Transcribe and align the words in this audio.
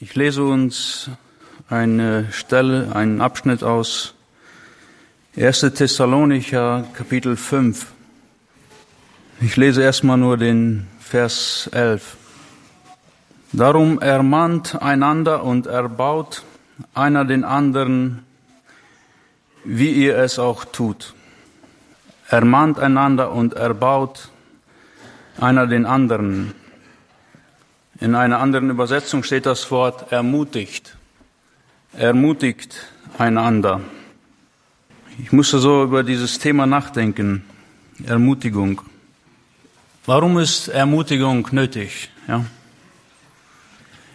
Ich 0.00 0.14
lese 0.14 0.44
uns 0.44 1.10
eine 1.68 2.30
Stelle, 2.30 2.94
einen 2.94 3.20
Abschnitt 3.20 3.64
aus 3.64 4.14
1. 5.36 5.72
Thessalonicher 5.74 6.84
Kapitel 6.94 7.36
5. 7.36 7.84
Ich 9.40 9.56
lese 9.56 9.82
erstmal 9.82 10.16
nur 10.16 10.36
den 10.36 10.86
Vers 11.00 11.68
11. 11.72 12.16
Darum 13.52 14.00
ermahnt 14.00 14.80
einander 14.80 15.42
und 15.42 15.66
erbaut 15.66 16.44
einer 16.94 17.24
den 17.24 17.42
anderen, 17.42 18.24
wie 19.64 19.90
ihr 19.90 20.16
es 20.16 20.38
auch 20.38 20.64
tut. 20.64 21.12
Ermahnt 22.28 22.78
einander 22.78 23.32
und 23.32 23.54
erbaut 23.54 24.28
einer 25.40 25.66
den 25.66 25.86
anderen. 25.86 26.54
In 28.00 28.14
einer 28.14 28.38
anderen 28.38 28.70
Übersetzung 28.70 29.24
steht 29.24 29.44
das 29.44 29.70
Wort 29.72 30.12
ermutigt. 30.12 30.96
Ermutigt 31.94 32.86
einander. 33.18 33.80
Ich 35.18 35.32
musste 35.32 35.58
so 35.58 35.82
über 35.82 36.04
dieses 36.04 36.38
Thema 36.38 36.66
nachdenken. 36.66 37.44
Ermutigung. 38.06 38.82
Warum 40.06 40.38
ist 40.38 40.68
Ermutigung 40.68 41.48
nötig? 41.50 42.10
Ja? 42.28 42.44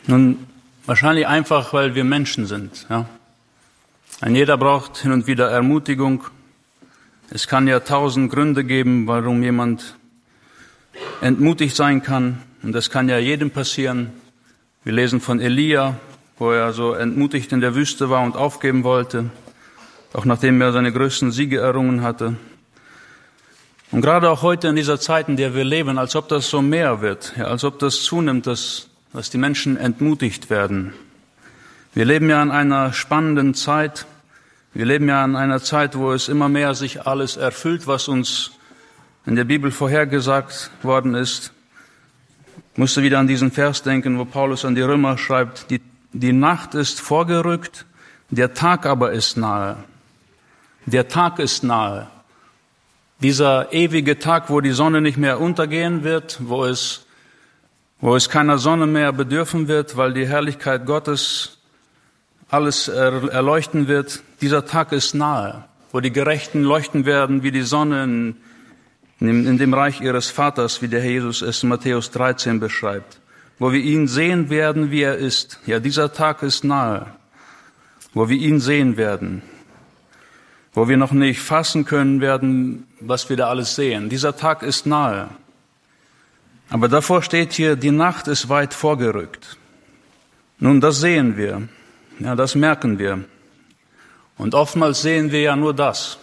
Nun, 0.08 0.48
wahrscheinlich 0.86 1.28
einfach, 1.28 1.74
weil 1.74 1.94
wir 1.94 2.06
Menschen 2.06 2.46
sind. 2.46 2.88
Ja? 2.90 3.06
Ein 4.22 4.34
jeder 4.34 4.58
braucht 4.58 4.98
hin 4.98 5.12
und 5.12 5.28
wieder 5.28 5.50
Ermutigung. 5.50 6.24
Es 7.30 7.48
kann 7.50 7.68
ja 7.68 7.82
tausend 7.82 8.32
Gründe 8.32 8.64
geben, 8.64 9.08
warum 9.08 9.44
jemand 9.44 9.98
entmutigt 11.20 11.76
sein 11.76 12.02
kann. 12.02 12.42
Und 12.64 12.72
das 12.72 12.90
kann 12.90 13.10
ja 13.10 13.18
jedem 13.18 13.52
passieren. 13.52 14.14
Wir 14.86 14.94
lesen 14.94 15.20
von 15.20 15.42
Elia, 15.42 16.00
wo 16.38 16.52
er 16.52 16.72
so 16.72 16.94
entmutigt 16.94 17.52
in 17.52 17.60
der 17.60 17.76
Wüste 17.76 18.10
war 18.10 18.24
und 18.24 18.38
aufgeben 18.38 18.86
wollte, 18.86 19.30
auch 20.14 20.24
nachdem 20.24 20.62
er 20.62 20.72
seine 20.72 20.94
größten 20.94 21.34
Siege 21.34 21.60
errungen 21.60 22.04
hatte. 22.04 22.38
Und 23.92 24.02
gerade 24.02 24.30
auch 24.30 24.44
heute 24.44 24.70
in 24.70 24.78
dieser 24.78 24.98
Zeit, 24.98 25.28
in 25.28 25.36
der 25.36 25.54
wir 25.54 25.66
leben, 25.66 25.98
als 25.98 26.16
ob 26.16 26.30
das 26.30 26.50
so 26.50 26.62
mehr 26.62 27.02
wird, 27.02 27.34
ja, 27.38 27.46
als 27.46 27.66
ob 27.66 27.80
das 27.80 28.02
zunimmt, 28.02 28.48
dass, 28.48 28.88
dass 29.12 29.30
die 29.30 29.38
Menschen 29.38 29.76
entmutigt 29.76 30.50
werden. 30.50 30.94
Wir 31.94 32.06
leben 32.06 32.30
ja 32.30 32.42
in 32.42 32.50
einer 32.50 32.94
spannenden 32.94 33.56
Zeit. 33.56 34.06
Wir 34.74 34.86
leben 34.86 35.10
ja 35.10 35.24
in 35.26 35.36
einer 35.36 35.62
Zeit, 35.62 35.98
wo 35.98 36.14
es 36.14 36.30
immer 36.30 36.48
mehr 36.48 36.76
sich 36.76 37.06
alles 37.06 37.36
erfüllt, 37.36 37.88
was 37.88 38.08
uns 38.08 38.52
in 39.26 39.36
der 39.36 39.44
Bibel 39.44 39.70
vorhergesagt 39.70 40.72
worden 40.82 41.14
ist 41.14 41.53
musste 42.76 43.04
wieder 43.04 43.20
an 43.20 43.28
diesen 43.28 43.52
Vers 43.52 43.84
denken, 43.84 44.18
wo 44.18 44.26
Paulus 44.26 44.66
an 44.66 44.76
die 44.76 44.82
Römer 44.82 45.18
schreibt, 45.18 45.70
die, 45.70 45.82
die 46.12 46.34
Nacht 46.34 46.74
ist 46.74 47.02
vorgerückt, 47.02 47.86
der 48.30 48.54
Tag 48.54 48.86
aber 48.86 49.12
ist 49.12 49.38
nahe. 49.38 49.78
Der 50.86 51.08
Tag 51.08 51.40
ist 51.40 51.64
nahe. 51.64 52.08
Dieser 53.22 53.72
ewige 53.72 54.20
Tag, 54.20 54.50
wo 54.50 54.60
die 54.60 54.72
Sonne 54.72 55.02
nicht 55.02 55.18
mehr 55.18 55.40
untergehen 55.40 56.04
wird, 56.04 56.40
wo 56.42 56.66
es, 56.66 57.06
wo 58.02 58.16
es 58.16 58.28
keiner 58.28 58.58
Sonne 58.58 58.88
mehr 58.88 59.14
bedürfen 59.14 59.68
wird, 59.68 59.96
weil 59.96 60.14
die 60.14 60.28
Herrlichkeit 60.28 60.86
Gottes 60.86 61.60
alles 62.50 62.88
erleuchten 62.88 63.88
wird, 63.88 64.24
dieser 64.42 64.66
Tag 64.66 64.92
ist 64.92 65.14
nahe, 65.14 65.64
wo 65.92 66.00
die 66.00 66.12
Gerechten 66.12 66.64
leuchten 66.64 67.06
werden 67.06 67.44
wie 67.44 67.52
die 67.52 67.62
Sonne 67.62 68.04
in 68.04 68.38
in 69.30 69.58
dem 69.58 69.74
Reich 69.74 70.02
ihres 70.02 70.30
Vaters, 70.30 70.82
wie 70.82 70.88
der 70.88 71.02
Herr 71.02 71.12
Jesus 71.12 71.42
es 71.42 71.64
in 71.64 71.70
Matthäus 71.70 72.12
13 72.12 72.60
beschreibt, 72.60 73.20
wo 73.60 73.72
wir 73.72 73.80
ihn 73.80 74.08
sehen 74.08 74.50
werden, 74.50 74.92
wie 74.92 75.02
er 75.02 75.18
ist. 75.18 75.60
Ja, 75.66 75.80
dieser 75.80 76.12
Tag 76.14 76.44
ist 76.44 76.64
nahe, 76.64 77.08
wo 78.14 78.28
wir 78.28 78.38
ihn 78.38 78.60
sehen 78.60 78.98
werden, 78.98 79.42
wo 80.74 80.90
wir 80.90 80.98
noch 80.98 81.12
nicht 81.12 81.42
fassen 81.42 81.86
können 81.86 82.22
werden, 82.22 82.88
was 83.00 83.30
wir 83.30 83.38
da 83.38 83.50
alles 83.50 83.76
sehen. 83.76 84.10
Dieser 84.10 84.36
Tag 84.36 84.64
ist 84.64 84.86
nahe. 84.86 85.30
Aber 86.70 86.88
davor 86.88 87.22
steht 87.22 87.54
hier, 87.54 87.76
die 87.76 87.92
Nacht 87.92 88.28
ist 88.28 88.50
weit 88.50 88.74
vorgerückt. 88.74 89.58
Nun, 90.60 90.82
das 90.82 91.00
sehen 91.00 91.38
wir. 91.38 91.68
Ja, 92.20 92.36
das 92.36 92.56
merken 92.56 93.00
wir. 93.00 93.24
Und 94.38 94.56
oftmals 94.56 95.02
sehen 95.02 95.32
wir 95.32 95.42
ja 95.42 95.56
nur 95.56 95.74
das. 95.74 96.18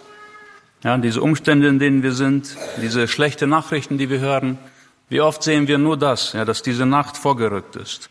Ja, 0.82 0.96
diese 0.96 1.20
Umstände, 1.20 1.68
in 1.68 1.78
denen 1.78 2.02
wir 2.02 2.12
sind, 2.12 2.56
diese 2.80 3.06
schlechte 3.06 3.46
Nachrichten, 3.46 3.98
die 3.98 4.08
wir 4.08 4.20
hören, 4.20 4.58
wie 5.10 5.20
oft 5.20 5.42
sehen 5.42 5.68
wir 5.68 5.76
nur 5.76 5.98
das, 5.98 6.32
ja, 6.32 6.44
dass 6.44 6.62
diese 6.62 6.86
Nacht 6.86 7.18
vorgerückt 7.18 7.76
ist. 7.76 8.08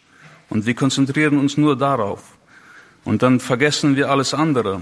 Und 0.50 0.66
wir 0.66 0.76
konzentrieren 0.76 1.40
uns 1.40 1.58
nur 1.58 1.76
darauf. 1.76 2.38
Und 3.06 3.24
dann 3.24 3.40
vergessen 3.40 3.96
wir 3.96 4.12
alles 4.12 4.34
andere. 4.34 4.82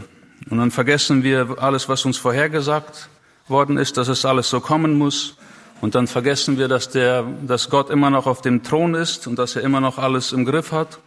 Und 0.49 0.57
dann 0.57 0.71
vergessen 0.71 1.23
wir 1.23 1.55
alles, 1.59 1.87
was 1.87 2.03
uns 2.05 2.17
vorhergesagt 2.17 3.09
worden 3.47 3.77
ist, 3.77 3.95
dass 3.95 4.09
es 4.09 4.25
alles 4.25 4.49
so 4.49 4.59
kommen 4.59 4.97
muss. 4.97 5.37
Und 5.79 5.95
dann 5.95 6.07
vergessen 6.07 6.57
wir, 6.57 6.67
dass 6.67 6.89
der, 6.89 7.23
dass 7.45 7.69
Gott 7.69 7.89
immer 7.89 8.09
noch 8.09 8.25
auf 8.25 8.41
dem 8.41 8.63
Thron 8.63 8.95
ist 8.95 9.27
und 9.27 9.37
dass 9.37 9.55
er 9.55 9.61
immer 9.61 9.79
noch 9.79 9.97
alles 9.97 10.33
im 10.33 10.43
Griff 10.43 10.71
hat 10.71 10.99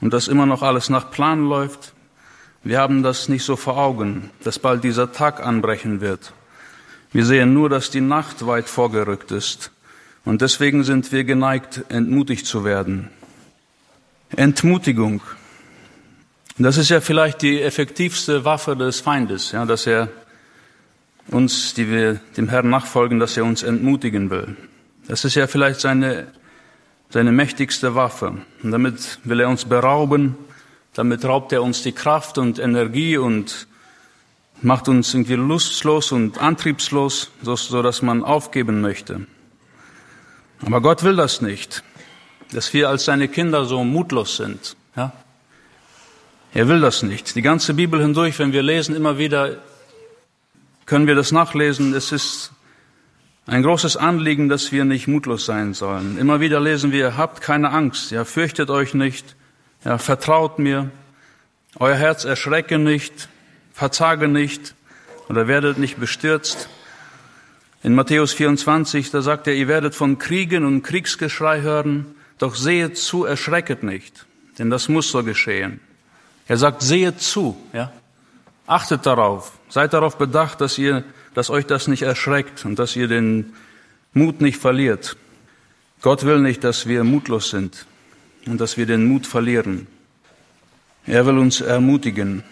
und 0.00 0.12
dass 0.12 0.28
immer 0.28 0.46
noch 0.46 0.62
alles 0.62 0.90
nach 0.90 1.10
Plan 1.10 1.48
läuft. 1.48 1.94
Wir 2.62 2.78
haben 2.78 3.02
das 3.02 3.28
nicht 3.28 3.44
so 3.44 3.56
vor 3.56 3.78
Augen, 3.78 4.30
dass 4.44 4.58
bald 4.58 4.84
dieser 4.84 5.12
Tag 5.12 5.44
anbrechen 5.44 6.02
wird. 6.02 6.34
Wir 7.10 7.24
sehen 7.24 7.54
nur, 7.54 7.70
dass 7.70 7.90
die 7.90 8.02
Nacht 8.02 8.46
weit 8.46 8.68
vorgerückt 8.68 9.30
ist. 9.30 9.72
Und 10.26 10.42
deswegen 10.42 10.84
sind 10.84 11.10
wir 11.10 11.24
geneigt, 11.24 11.84
entmutigt 11.88 12.44
zu 12.46 12.64
werden. 12.64 13.08
Entmutigung. 14.36 15.22
Das 16.58 16.76
ist 16.76 16.90
ja 16.90 17.00
vielleicht 17.00 17.40
die 17.40 17.62
effektivste 17.62 18.44
Waffe 18.44 18.76
des 18.76 19.00
Feindes, 19.00 19.52
ja, 19.52 19.64
dass 19.64 19.86
er 19.86 20.08
uns, 21.28 21.72
die 21.72 21.88
wir 21.90 22.20
dem 22.36 22.50
Herrn 22.50 22.68
nachfolgen, 22.68 23.18
dass 23.18 23.38
er 23.38 23.44
uns 23.44 23.62
entmutigen 23.62 24.28
will. 24.28 24.56
Das 25.08 25.24
ist 25.24 25.34
ja 25.34 25.46
vielleicht 25.46 25.80
seine, 25.80 26.26
seine 27.08 27.32
mächtigste 27.32 27.94
Waffe. 27.94 28.42
Und 28.62 28.70
damit 28.70 29.18
will 29.24 29.40
er 29.40 29.48
uns 29.48 29.64
berauben 29.64 30.36
damit 30.94 31.24
raubt 31.24 31.52
er 31.52 31.62
uns 31.62 31.82
die 31.82 31.92
Kraft 31.92 32.38
und 32.38 32.58
Energie 32.58 33.16
und 33.16 33.66
macht 34.62 34.88
uns 34.88 35.14
irgendwie 35.14 35.34
lustlos 35.34 36.12
und 36.12 36.38
antriebslos, 36.38 37.30
so, 37.42 37.82
dass 37.82 38.02
man 38.02 38.24
aufgeben 38.24 38.80
möchte. 38.80 39.26
Aber 40.64 40.80
Gott 40.80 41.02
will 41.02 41.16
das 41.16 41.40
nicht, 41.40 41.82
dass 42.52 42.72
wir 42.72 42.88
als 42.88 43.04
seine 43.04 43.28
Kinder 43.28 43.64
so 43.64 43.84
mutlos 43.84 44.36
sind. 44.36 44.76
Ja? 44.96 45.12
Er 46.52 46.68
will 46.68 46.80
das 46.80 47.02
nicht. 47.02 47.34
Die 47.36 47.42
ganze 47.42 47.74
Bibel 47.74 48.00
hindurch, 48.02 48.38
wenn 48.38 48.52
wir 48.52 48.62
lesen, 48.62 48.94
immer 48.94 49.18
wieder 49.18 49.58
können 50.84 51.06
wir 51.06 51.14
das 51.14 51.32
nachlesen. 51.32 51.94
Es 51.94 52.12
ist 52.12 52.52
ein 53.46 53.62
großes 53.62 53.96
Anliegen, 53.96 54.48
dass 54.48 54.72
wir 54.72 54.84
nicht 54.84 55.06
mutlos 55.06 55.46
sein 55.46 55.72
sollen. 55.72 56.18
Immer 56.18 56.40
wieder 56.40 56.60
lesen 56.60 56.92
wir, 56.92 57.16
habt 57.16 57.40
keine 57.40 57.70
Angst, 57.70 58.10
ja, 58.10 58.24
fürchtet 58.24 58.70
euch 58.70 58.92
nicht, 58.92 59.36
ja, 59.84 59.98
vertraut 59.98 60.58
mir, 60.58 60.90
euer 61.76 61.96
Herz 61.96 62.24
erschrecke 62.24 62.78
nicht, 62.78 63.28
verzage 63.72 64.28
nicht 64.28 64.74
oder 65.28 65.48
werdet 65.48 65.78
nicht 65.78 65.98
bestürzt. 65.98 66.68
In 67.82 67.94
Matthäus 67.94 68.32
24, 68.32 69.10
da 69.10 69.22
sagt 69.22 69.46
er, 69.46 69.54
ihr 69.54 69.68
werdet 69.68 69.94
von 69.94 70.18
Kriegen 70.18 70.64
und 70.64 70.82
Kriegsgeschrei 70.82 71.62
hören, 71.62 72.14
doch 72.38 72.54
sehet 72.54 72.98
zu, 72.98 73.24
erschrecket 73.24 73.82
nicht, 73.82 74.26
denn 74.58 74.68
das 74.68 74.88
muss 74.88 75.10
so 75.10 75.22
geschehen. 75.22 75.80
Er 76.46 76.56
sagt, 76.56 76.82
sehet 76.82 77.20
zu, 77.20 77.56
ja. 77.72 77.92
Achtet 78.66 79.04
darauf, 79.04 79.52
seid 79.68 79.94
darauf 79.94 80.16
bedacht, 80.16 80.60
dass 80.60 80.78
ihr, 80.78 81.02
dass 81.34 81.50
euch 81.50 81.66
das 81.66 81.88
nicht 81.88 82.02
erschreckt 82.02 82.64
und 82.64 82.78
dass 82.78 82.94
ihr 82.94 83.08
den 83.08 83.54
Mut 84.12 84.40
nicht 84.40 84.58
verliert. 84.58 85.16
Gott 86.02 86.24
will 86.24 86.38
nicht, 86.38 86.62
dass 86.62 86.86
wir 86.86 87.02
mutlos 87.02 87.50
sind 87.50 87.86
und 88.46 88.60
dass 88.60 88.76
wir 88.76 88.86
den 88.86 89.06
Mut 89.06 89.26
verlieren. 89.26 89.86
Er 91.06 91.26
will 91.26 91.38
uns 91.38 91.60
ermutigen. 91.60 92.42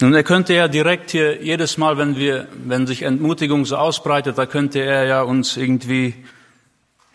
Nun, 0.00 0.14
er 0.14 0.22
könnte 0.22 0.54
ja 0.54 0.66
direkt 0.66 1.10
hier 1.10 1.42
jedes 1.42 1.76
Mal, 1.76 1.98
wenn 1.98 2.16
wir, 2.16 2.48
wenn 2.64 2.86
sich 2.86 3.02
Entmutigung 3.02 3.66
so 3.66 3.76
ausbreitet, 3.76 4.38
da 4.38 4.46
könnte 4.46 4.80
er 4.80 5.04
ja 5.04 5.22
uns 5.22 5.58
irgendwie, 5.58 6.14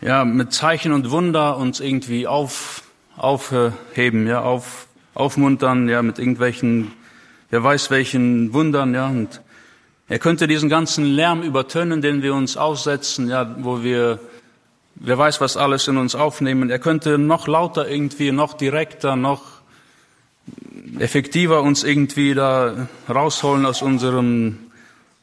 ja, 0.00 0.24
mit 0.24 0.52
Zeichen 0.52 0.92
und 0.92 1.10
Wunder 1.10 1.56
uns 1.56 1.80
irgendwie 1.80 2.28
auf, 2.28 2.84
aufheben, 3.16 4.28
ja, 4.28 4.42
auf, 4.42 4.86
aufmuntern, 5.14 5.88
ja, 5.88 6.00
mit 6.02 6.20
irgendwelchen, 6.20 6.92
wer 7.50 7.64
weiß 7.64 7.90
welchen 7.90 8.52
Wundern, 8.52 8.94
ja, 8.94 9.08
und 9.08 9.40
er 10.08 10.20
könnte 10.20 10.46
diesen 10.46 10.68
ganzen 10.68 11.04
Lärm 11.04 11.42
übertönen, 11.42 12.00
den 12.00 12.22
wir 12.22 12.34
uns 12.34 12.56
aussetzen, 12.56 13.28
ja, 13.28 13.56
wo 13.58 13.82
wir 13.82 14.20
Wer 14.98 15.18
weiß, 15.18 15.40
was 15.40 15.56
alles 15.56 15.88
in 15.88 15.98
uns 15.98 16.14
aufnehmen. 16.14 16.70
Er 16.70 16.78
könnte 16.78 17.18
noch 17.18 17.46
lauter 17.46 17.88
irgendwie, 17.88 18.32
noch 18.32 18.54
direkter, 18.54 19.14
noch 19.14 19.42
effektiver 20.98 21.62
uns 21.62 21.84
irgendwie 21.84 22.34
da 22.34 22.88
rausholen 23.08 23.66
aus 23.66 23.82
unseren, 23.82 24.70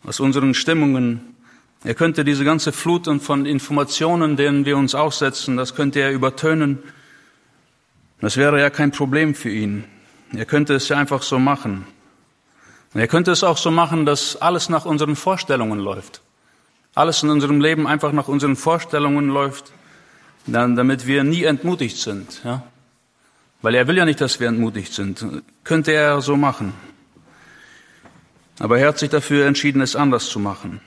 aus 0.05 0.19
unseren 0.19 0.53
Stimmungen. 0.53 1.35
Er 1.83 1.95
könnte 1.95 2.23
diese 2.23 2.45
ganze 2.45 2.71
Flut 2.71 3.09
von 3.21 3.45
Informationen, 3.45 4.37
denen 4.37 4.65
wir 4.65 4.77
uns 4.77 4.95
aussetzen, 4.95 5.57
das 5.57 5.75
könnte 5.75 5.99
er 5.99 6.11
übertönen. 6.11 6.79
Das 8.21 8.37
wäre 8.37 8.59
ja 8.59 8.69
kein 8.69 8.91
Problem 8.91 9.35
für 9.35 9.49
ihn. 9.49 9.83
Er 10.33 10.45
könnte 10.45 10.75
es 10.75 10.87
ja 10.87 10.97
einfach 10.97 11.23
so 11.23 11.39
machen. 11.39 11.85
Und 12.93 13.01
er 13.01 13.07
könnte 13.07 13.31
es 13.31 13.43
auch 13.43 13.57
so 13.57 13.71
machen, 13.71 14.05
dass 14.05 14.35
alles 14.35 14.69
nach 14.69 14.85
unseren 14.85 15.15
Vorstellungen 15.15 15.79
läuft. 15.79 16.21
Alles 16.95 17.23
in 17.23 17.29
unserem 17.29 17.59
Leben 17.59 17.87
einfach 17.87 18.11
nach 18.11 18.27
unseren 18.27 18.55
Vorstellungen 18.55 19.29
läuft, 19.29 19.71
dann, 20.45 20.75
damit 20.75 21.07
wir 21.07 21.23
nie 21.23 21.43
entmutigt 21.43 21.97
sind. 21.97 22.41
Ja? 22.43 22.63
Weil 23.61 23.75
er 23.75 23.87
will 23.87 23.97
ja 23.97 24.05
nicht, 24.05 24.21
dass 24.21 24.39
wir 24.39 24.47
entmutigt 24.47 24.93
sind. 24.93 25.25
Könnte 25.63 25.93
er 25.93 26.21
so 26.21 26.35
machen. 26.35 26.73
Aber 28.59 28.77
er 28.77 28.89
hat 28.89 28.99
sich 28.99 29.09
dafür 29.09 29.47
entschieden, 29.47 29.81
es 29.81 29.95
anders 29.95 30.27
zu 30.27 30.39
machen. 30.39 30.81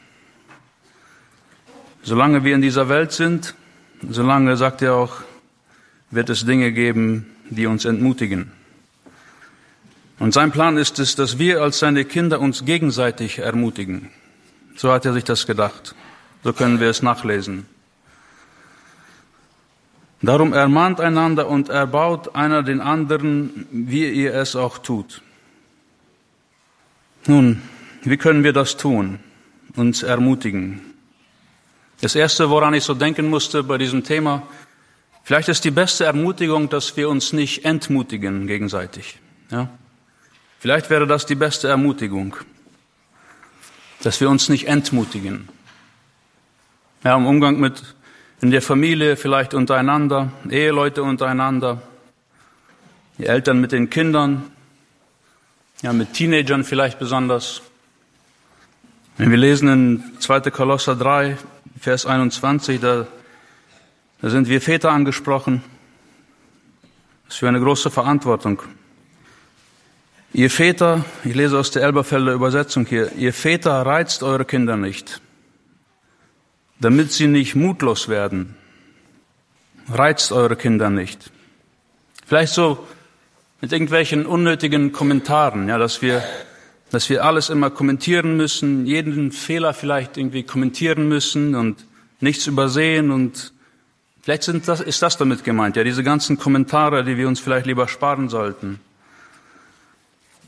Solange 2.02 2.44
wir 2.44 2.54
in 2.54 2.62
dieser 2.62 2.88
Welt 2.88 3.10
sind, 3.12 3.54
solange, 4.08 4.56
sagt 4.56 4.82
er 4.82 4.94
auch, 4.94 5.22
wird 6.10 6.30
es 6.30 6.46
Dinge 6.46 6.70
geben, 6.70 7.26
die 7.50 7.66
uns 7.66 7.84
entmutigen. 7.84 8.52
Und 10.18 10.32
sein 10.32 10.52
Plan 10.52 10.76
ist 10.76 10.98
es, 10.98 11.16
dass 11.16 11.38
wir 11.38 11.62
als 11.62 11.80
seine 11.80 12.04
Kinder 12.04 12.40
uns 12.40 12.64
gegenseitig 12.64 13.38
ermutigen. 13.38 14.10
So 14.76 14.92
hat 14.92 15.04
er 15.06 15.12
sich 15.12 15.24
das 15.24 15.46
gedacht. 15.46 15.94
So 16.44 16.52
können 16.52 16.80
wir 16.80 16.88
es 16.88 17.02
nachlesen. 17.02 17.66
Darum 20.22 20.52
ermahnt 20.52 21.00
einander 21.00 21.48
und 21.48 21.68
erbaut 21.68 22.34
einer 22.34 22.62
den 22.62 22.80
anderen, 22.80 23.66
wie 23.70 24.08
ihr 24.08 24.34
es 24.34 24.56
auch 24.56 24.78
tut. 24.78 25.22
Nun, 27.26 27.62
wie 28.02 28.16
können 28.16 28.44
wir 28.44 28.52
das 28.52 28.76
tun? 28.76 29.18
Uns 29.74 30.02
ermutigen. 30.02 30.80
Das 32.00 32.14
erste, 32.14 32.50
woran 32.50 32.74
ich 32.74 32.84
so 32.84 32.94
denken 32.94 33.28
musste 33.28 33.62
bei 33.62 33.78
diesem 33.78 34.04
Thema, 34.04 34.42
vielleicht 35.22 35.48
ist 35.48 35.64
die 35.64 35.70
beste 35.70 36.04
Ermutigung, 36.04 36.68
dass 36.68 36.96
wir 36.96 37.08
uns 37.08 37.32
nicht 37.32 37.64
entmutigen 37.64 38.46
gegenseitig. 38.46 39.18
Ja? 39.50 39.68
Vielleicht 40.58 40.88
wäre 40.88 41.06
das 41.06 41.26
die 41.26 41.34
beste 41.34 41.68
Ermutigung, 41.68 42.36
dass 44.02 44.20
wir 44.20 44.30
uns 44.30 44.48
nicht 44.48 44.68
entmutigen. 44.68 45.48
Ja, 47.04 47.16
im 47.16 47.26
Umgang 47.26 47.58
mit 47.60 47.82
in 48.40 48.50
der 48.50 48.62
Familie, 48.62 49.16
vielleicht 49.16 49.54
untereinander, 49.54 50.30
Eheleute 50.50 51.02
untereinander, 51.02 51.80
die 53.18 53.26
Eltern 53.26 53.60
mit 53.60 53.72
den 53.72 53.88
Kindern, 53.88 54.50
ja, 55.82 55.92
mit 55.92 56.12
Teenagern 56.12 56.64
vielleicht 56.64 56.98
besonders. 56.98 57.62
Wenn 59.16 59.30
wir 59.30 59.38
lesen 59.38 59.68
in 59.68 60.04
2. 60.20 60.50
Kolosser 60.50 60.96
3, 60.96 61.38
Vers 61.80 62.04
21, 62.04 62.80
da, 62.80 63.06
da 64.20 64.30
sind 64.30 64.48
wir 64.48 64.60
Väter 64.60 64.90
angesprochen. 64.90 65.62
Das 67.24 67.34
ist 67.34 67.38
für 67.40 67.48
eine 67.48 67.60
große 67.60 67.90
Verantwortung. 67.90 68.62
Ihr 70.32 70.50
Väter, 70.50 71.04
ich 71.24 71.34
lese 71.34 71.58
aus 71.58 71.70
der 71.70 71.82
Elberfelder 71.82 72.32
Übersetzung 72.32 72.84
hier, 72.84 73.12
ihr 73.12 73.32
Väter 73.32 73.72
reizt 73.82 74.22
eure 74.22 74.44
Kinder 74.44 74.76
nicht, 74.76 75.20
damit 76.80 77.12
sie 77.12 77.26
nicht 77.26 77.54
mutlos 77.54 78.08
werden. 78.08 78.54
Reizt 79.88 80.32
eure 80.32 80.56
Kinder 80.56 80.90
nicht. 80.90 81.30
Vielleicht 82.26 82.52
so 82.52 82.84
mit 83.60 83.72
irgendwelchen 83.72 84.26
unnötigen 84.26 84.92
Kommentaren, 84.92 85.68
ja, 85.68 85.78
dass 85.78 86.02
wir, 86.02 86.22
dass 86.90 87.08
wir 87.08 87.24
alles 87.24 87.48
immer 87.48 87.70
kommentieren 87.70 88.36
müssen, 88.36 88.84
jeden 88.84 89.30
Fehler 89.30 89.74
vielleicht 89.74 90.16
irgendwie 90.16 90.42
kommentieren 90.42 91.08
müssen 91.08 91.54
und 91.54 91.86
nichts 92.20 92.46
übersehen 92.46 93.12
und 93.12 93.52
vielleicht 94.22 94.42
sind 94.42 94.66
das, 94.66 94.80
ist 94.80 95.00
das 95.02 95.16
damit 95.16 95.44
gemeint, 95.44 95.76
ja, 95.76 95.84
diese 95.84 96.02
ganzen 96.02 96.36
Kommentare, 96.36 97.04
die 97.04 97.16
wir 97.16 97.28
uns 97.28 97.38
vielleicht 97.38 97.66
lieber 97.66 97.86
sparen 97.86 98.28
sollten. 98.28 98.80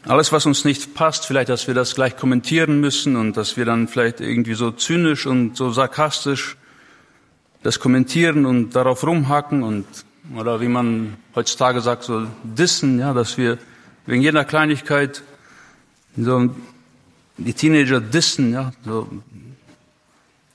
Alles, 0.08 0.32
was 0.32 0.46
uns 0.46 0.64
nicht 0.64 0.94
passt, 0.94 1.26
vielleicht, 1.26 1.50
dass 1.50 1.66
wir 1.66 1.74
das 1.74 1.94
gleich 1.94 2.16
kommentieren 2.16 2.80
müssen 2.80 3.14
und 3.14 3.36
dass 3.36 3.58
wir 3.58 3.66
dann 3.66 3.88
vielleicht 3.88 4.20
irgendwie 4.20 4.54
so 4.54 4.70
zynisch 4.70 5.26
und 5.26 5.54
so 5.54 5.70
sarkastisch 5.70 6.56
das 7.62 7.78
kommentieren 7.78 8.46
und 8.46 8.74
darauf 8.74 9.06
rumhacken 9.06 9.62
und, 9.62 9.84
oder 10.34 10.62
wie 10.62 10.68
man 10.68 11.18
heutzutage 11.34 11.82
sagt, 11.82 12.04
so 12.04 12.26
dissen, 12.42 12.98
ja, 12.98 13.12
dass 13.12 13.36
wir 13.36 13.58
wegen 14.06 14.22
jeder 14.22 14.46
Kleinigkeit 14.46 15.22
so 16.16 16.54
die 17.36 17.52
Teenager 17.52 18.00
dissen, 18.00 18.54
ja, 18.54 18.72
so, 18.86 19.10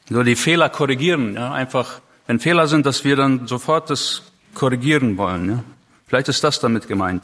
so 0.09 0.23
die 0.23 0.35
Fehler 0.35 0.69
korrigieren, 0.69 1.35
ja, 1.35 1.53
einfach, 1.53 2.01
wenn 2.25 2.39
Fehler 2.39 2.67
sind, 2.67 2.88
dass 2.88 3.03
wir 3.03 3.15
dann 3.15 3.45
sofort 3.45 3.91
das 3.91 4.23
korrigieren 4.55 5.15
wollen, 5.15 5.47
ja. 5.47 5.63
Vielleicht 6.07 6.29
ist 6.29 6.44
das 6.44 6.59
damit 6.59 6.88
gemeint. 6.88 7.23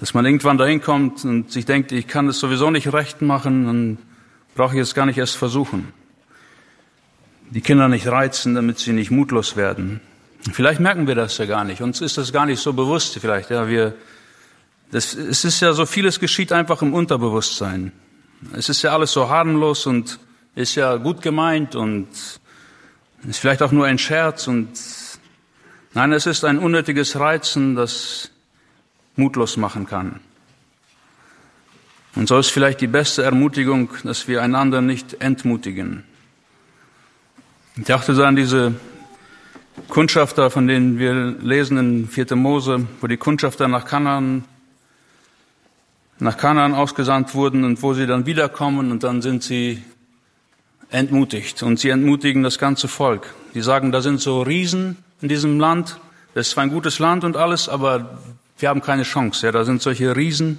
Dass 0.00 0.14
man 0.14 0.24
irgendwann 0.24 0.58
dahin 0.58 0.80
kommt 0.80 1.24
und 1.24 1.50
sich 1.50 1.64
denkt, 1.64 1.90
ich 1.92 2.06
kann 2.06 2.28
es 2.28 2.38
sowieso 2.38 2.70
nicht 2.70 2.92
recht 2.92 3.20
machen, 3.20 3.66
dann 3.66 3.98
brauche 4.54 4.74
ich 4.74 4.80
es 4.80 4.94
gar 4.94 5.06
nicht 5.06 5.18
erst 5.18 5.36
versuchen. 5.36 5.92
Die 7.50 7.60
Kinder 7.60 7.88
nicht 7.88 8.06
reizen, 8.06 8.54
damit 8.54 8.78
sie 8.78 8.92
nicht 8.92 9.10
mutlos 9.10 9.56
werden. 9.56 10.00
Vielleicht 10.52 10.80
merken 10.80 11.06
wir 11.06 11.14
das 11.14 11.38
ja 11.38 11.46
gar 11.46 11.64
nicht. 11.64 11.80
Uns 11.80 12.00
ist 12.00 12.18
das 12.18 12.32
gar 12.32 12.46
nicht 12.46 12.60
so 12.60 12.72
bewusst 12.72 13.18
vielleicht. 13.18 13.50
Ja, 13.50 13.68
wir, 13.68 13.94
das, 14.90 15.14
es 15.14 15.44
ist 15.44 15.60
ja 15.60 15.72
so 15.72 15.84
vieles 15.84 16.20
geschieht 16.20 16.52
einfach 16.52 16.82
im 16.82 16.94
Unterbewusstsein. 16.94 17.92
Es 18.52 18.68
ist 18.68 18.82
ja 18.82 18.92
alles 18.92 19.12
so 19.12 19.28
harmlos 19.28 19.86
und 19.86 20.18
ist 20.54 20.76
ja 20.76 20.96
gut 20.96 21.22
gemeint 21.22 21.74
und 21.74 22.08
ist 23.28 23.38
vielleicht 23.38 23.62
auch 23.62 23.72
nur 23.72 23.86
ein 23.86 23.98
Scherz 23.98 24.46
und 24.46 24.68
nein, 25.94 26.12
es 26.12 26.26
ist 26.26 26.44
ein 26.44 26.58
unnötiges 26.58 27.18
Reizen, 27.18 27.74
das 27.74 28.30
mutlos 29.18 29.56
machen 29.56 29.86
kann. 29.86 30.20
Und 32.14 32.28
so 32.28 32.38
ist 32.38 32.50
vielleicht 32.50 32.80
die 32.80 32.86
beste 32.86 33.22
Ermutigung, 33.22 33.90
dass 34.02 34.26
wir 34.28 34.42
einander 34.42 34.80
nicht 34.80 35.20
entmutigen. 35.20 36.04
Ich 37.76 37.84
dachte 37.84 38.14
so 38.14 38.24
an 38.24 38.34
diese 38.34 38.74
Kundschafter, 39.88 40.50
von 40.50 40.66
denen 40.66 40.98
wir 40.98 41.14
lesen 41.14 41.78
in 41.78 42.08
4. 42.08 42.34
Mose, 42.34 42.86
wo 43.00 43.06
die 43.06 43.16
Kundschafter 43.16 43.68
nach 43.68 43.84
Kanaan, 43.84 44.44
nach 46.18 46.36
Kanaan 46.36 46.74
ausgesandt 46.74 47.34
wurden 47.34 47.62
und 47.62 47.80
wo 47.82 47.94
sie 47.94 48.06
dann 48.06 48.26
wiederkommen 48.26 48.90
und 48.90 49.04
dann 49.04 49.22
sind 49.22 49.44
sie 49.44 49.82
entmutigt 50.90 51.62
und 51.62 51.78
sie 51.78 51.90
entmutigen 51.90 52.42
das 52.42 52.58
ganze 52.58 52.88
Volk. 52.88 53.32
Die 53.54 53.60
sagen, 53.60 53.92
da 53.92 54.00
sind 54.00 54.20
so 54.20 54.42
Riesen 54.42 54.96
in 55.20 55.28
diesem 55.28 55.60
Land, 55.60 56.00
das 56.34 56.48
ist 56.48 56.52
zwar 56.54 56.64
ein 56.64 56.70
gutes 56.70 56.98
Land 56.98 57.24
und 57.24 57.36
alles, 57.36 57.68
aber 57.68 58.18
wir 58.58 58.68
haben 58.68 58.82
keine 58.82 59.04
Chance. 59.04 59.46
Ja, 59.46 59.52
da 59.52 59.64
sind 59.64 59.80
solche 59.82 60.14
Riesen. 60.16 60.58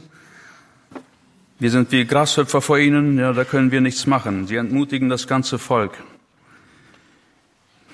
Wir 1.60 1.72
sind 1.72 1.92
wie 1.92 2.06
Grashüpfer 2.06 2.62
vor 2.62 2.80
ihnen. 2.80 3.20
Ja, 3.20 3.34
da 3.34 3.44
können 3.44 3.72
wir 3.72 3.82
nichts 3.82 4.08
machen. 4.08 4.48
Sie 4.48 4.56
entmutigen 4.56 5.10
das 5.10 5.28
ganze 5.28 5.60
Volk. 5.60 5.92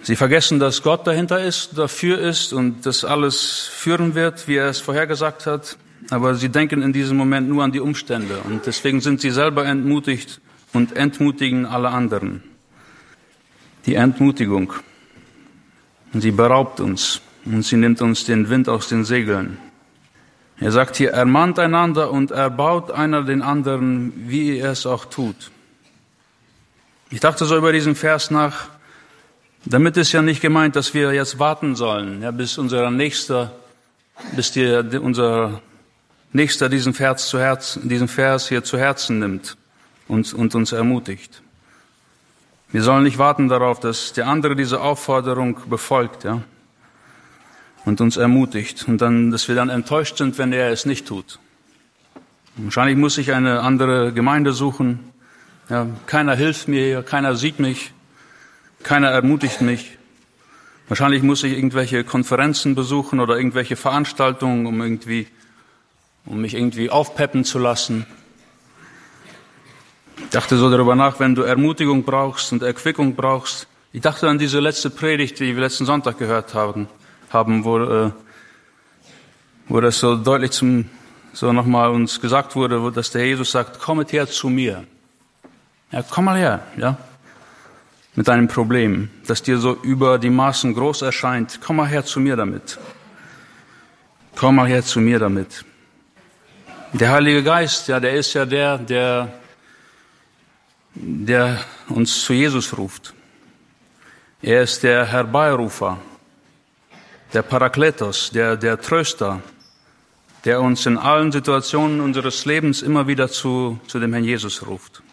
Sie 0.03 0.15
vergessen, 0.15 0.59
dass 0.59 0.83
Gott 0.83 1.07
dahinter 1.07 1.43
ist, 1.43 1.75
dafür 1.79 2.19
ist 2.19 2.53
und 2.53 2.85
das 2.85 3.03
alles 3.03 3.67
führen 3.73 4.13
wird, 4.13 4.47
wie 4.47 4.57
er 4.57 4.69
es 4.69 4.79
vorhergesagt 4.79 5.47
hat. 5.47 5.77
Aber 6.11 6.35
sie 6.35 6.49
denken 6.49 6.83
in 6.83 6.93
diesem 6.93 7.17
Moment 7.17 7.49
nur 7.49 7.63
an 7.63 7.71
die 7.71 7.79
Umstände 7.79 8.37
und 8.43 8.67
deswegen 8.67 9.01
sind 9.01 9.19
sie 9.19 9.31
selber 9.31 9.65
entmutigt 9.65 10.39
und 10.73 10.95
entmutigen 10.95 11.65
alle 11.65 11.89
anderen. 11.89 12.43
Die 13.87 13.95
Entmutigung. 13.95 14.73
Und 16.13 16.21
sie 16.21 16.29
beraubt 16.29 16.79
uns 16.79 17.21
und 17.45 17.63
sie 17.65 17.77
nimmt 17.77 17.99
uns 18.03 18.25
den 18.25 18.47
Wind 18.49 18.69
aus 18.69 18.87
den 18.87 19.05
Segeln. 19.05 19.57
Er 20.59 20.71
sagt 20.71 20.95
hier, 20.95 21.11
ermahnt 21.11 21.59
einander 21.59 22.11
und 22.11 22.31
erbaut 22.31 22.91
einer 22.91 23.23
den 23.23 23.41
anderen, 23.41 24.13
wie 24.29 24.57
er 24.57 24.71
es 24.71 24.85
auch 24.85 25.05
tut. 25.05 25.51
Ich 27.09 27.19
dachte 27.19 27.45
so 27.45 27.57
über 27.57 27.73
diesen 27.73 27.95
Vers 27.95 28.31
nach, 28.31 28.69
damit 29.65 29.97
ist 29.97 30.11
ja 30.11 30.21
nicht 30.21 30.41
gemeint, 30.41 30.75
dass 30.75 30.93
wir 30.93 31.11
jetzt 31.13 31.39
warten 31.39 31.75
sollen, 31.75 32.21
ja, 32.21 32.31
bis 32.31 32.57
unser 32.57 32.89
Nächster, 32.91 33.51
bis 34.35 34.51
die, 34.51 34.97
unser 34.97 35.61
Nächster 36.31 36.69
diesen 36.69 36.93
Vers, 36.93 37.27
zu 37.27 37.39
Herzen, 37.39 37.89
diesen 37.89 38.07
Vers 38.07 38.47
hier 38.47 38.63
zu 38.63 38.77
Herzen 38.77 39.19
nimmt 39.19 39.57
und, 40.07 40.33
und 40.33 40.55
uns 40.55 40.71
ermutigt. 40.71 41.41
Wir 42.71 42.83
sollen 42.83 43.03
nicht 43.03 43.17
warten 43.17 43.49
darauf, 43.49 43.79
dass 43.79 44.13
der 44.13 44.27
andere 44.27 44.55
diese 44.55 44.81
Aufforderung 44.81 45.59
befolgt, 45.69 46.23
ja 46.23 46.41
und 47.85 48.01
uns 48.01 48.17
ermutigt 48.17 48.87
und 48.87 48.99
dann, 48.99 49.31
dass 49.31 49.47
wir 49.47 49.55
dann 49.55 49.69
enttäuscht 49.69 50.17
sind, 50.17 50.37
wenn 50.37 50.51
er 50.51 50.71
es 50.71 50.85
nicht 50.85 51.07
tut. 51.07 51.39
Wahrscheinlich 52.57 52.97
muss 52.97 53.17
ich 53.17 53.31
eine 53.31 53.61
andere 53.61 54.11
Gemeinde 54.11 54.53
suchen. 54.53 54.99
Ja, 55.69 55.87
keiner 56.05 56.35
hilft 56.35 56.67
mir 56.67 57.03
keiner 57.03 57.35
sieht 57.35 57.59
mich, 57.59 57.93
keiner 58.83 59.09
ermutigt 59.09 59.61
mich. 59.61 59.97
Wahrscheinlich 60.87 61.23
muss 61.23 61.43
ich 61.43 61.53
irgendwelche 61.53 62.03
Konferenzen 62.03 62.75
besuchen 62.75 63.19
oder 63.19 63.37
irgendwelche 63.37 63.75
Veranstaltungen, 63.75 64.67
um 64.67 64.81
irgendwie, 64.81 65.27
um 66.25 66.41
mich 66.41 66.53
irgendwie 66.53 66.89
aufpeppen 66.89 67.43
zu 67.43 67.57
lassen. 67.57 68.05
Ich 70.17 70.29
dachte 70.29 70.57
so 70.57 70.69
darüber 70.69 70.95
nach, 70.95 71.19
wenn 71.19 71.35
du 71.35 71.41
Ermutigung 71.41 72.03
brauchst 72.03 72.51
und 72.51 72.61
Erquickung 72.61 73.15
brauchst. 73.15 73.67
Ich 73.91 74.01
dachte 74.01 74.29
an 74.29 74.37
diese 74.37 74.59
letzte 74.59 74.89
Predigt, 74.89 75.39
die 75.39 75.55
wir 75.55 75.61
letzten 75.61 75.85
Sonntag 75.85 76.17
gehört 76.17 76.53
haben 76.53 76.87
haben, 77.29 77.63
wo, 77.63 77.79
äh, 77.79 78.11
wo 79.67 79.81
das 79.81 79.99
so 79.99 80.15
deutlich 80.15 80.51
zum, 80.51 80.89
so 81.33 81.51
nochmal 81.51 81.89
uns 81.89 82.21
gesagt 82.21 82.55
wurde, 82.55 82.81
wo, 82.81 82.89
dass 82.89 83.11
der 83.11 83.25
Jesus 83.25 83.51
sagt, 83.51 83.79
kommet 83.79 84.11
her 84.11 84.27
zu 84.27 84.49
mir. 84.49 84.85
Ja, 85.91 86.03
komm 86.03 86.25
mal 86.25 86.37
her, 86.37 86.63
ja. 86.77 86.97
Mit 88.15 88.27
deinem 88.27 88.47
Problem, 88.47 89.09
das 89.27 89.41
dir 89.41 89.57
so 89.57 89.73
über 89.81 90.17
die 90.17 90.29
Maßen 90.29 90.73
groß 90.73 91.01
erscheint. 91.01 91.59
Komm 91.61 91.77
mal 91.77 91.87
her 91.87 92.05
zu 92.05 92.19
mir 92.19 92.37
damit. 92.37 92.77
Komm 94.35 94.55
mal 94.55 94.67
her 94.67 94.83
zu 94.83 94.99
mir 95.01 95.19
damit. 95.19 95.65
Der 96.93 97.11
Heilige 97.11 97.43
Geist, 97.43 97.89
ja, 97.89 97.99
der 97.99 98.13
ist 98.13 98.33
ja 98.33 98.45
der, 98.45 98.77
der, 98.77 99.33
der 100.93 101.59
uns 101.89 102.21
zu 102.21 102.31
Jesus 102.31 102.77
ruft. 102.77 103.13
Er 104.41 104.63
ist 104.63 104.83
der 104.83 105.05
Herbeirufer, 105.05 105.97
der 107.35 107.43
Parakletos, 107.43 108.31
der, 108.31 108.55
der 108.55 108.79
Tröster, 108.79 109.41
der 110.45 110.61
uns 110.61 110.85
in 110.85 110.97
allen 110.97 111.33
Situationen 111.33 111.99
unseres 111.99 112.45
Lebens 112.45 112.81
immer 112.81 113.07
wieder 113.07 113.27
zu, 113.27 113.77
zu 113.87 113.99
dem 113.99 114.13
Herrn 114.13 114.23
Jesus 114.23 114.65
ruft. 114.65 115.03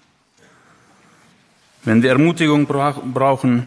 Wenn 1.84 2.00
wir 2.04 2.10
Ermutigung 2.10 2.66
brauchen, 2.66 3.66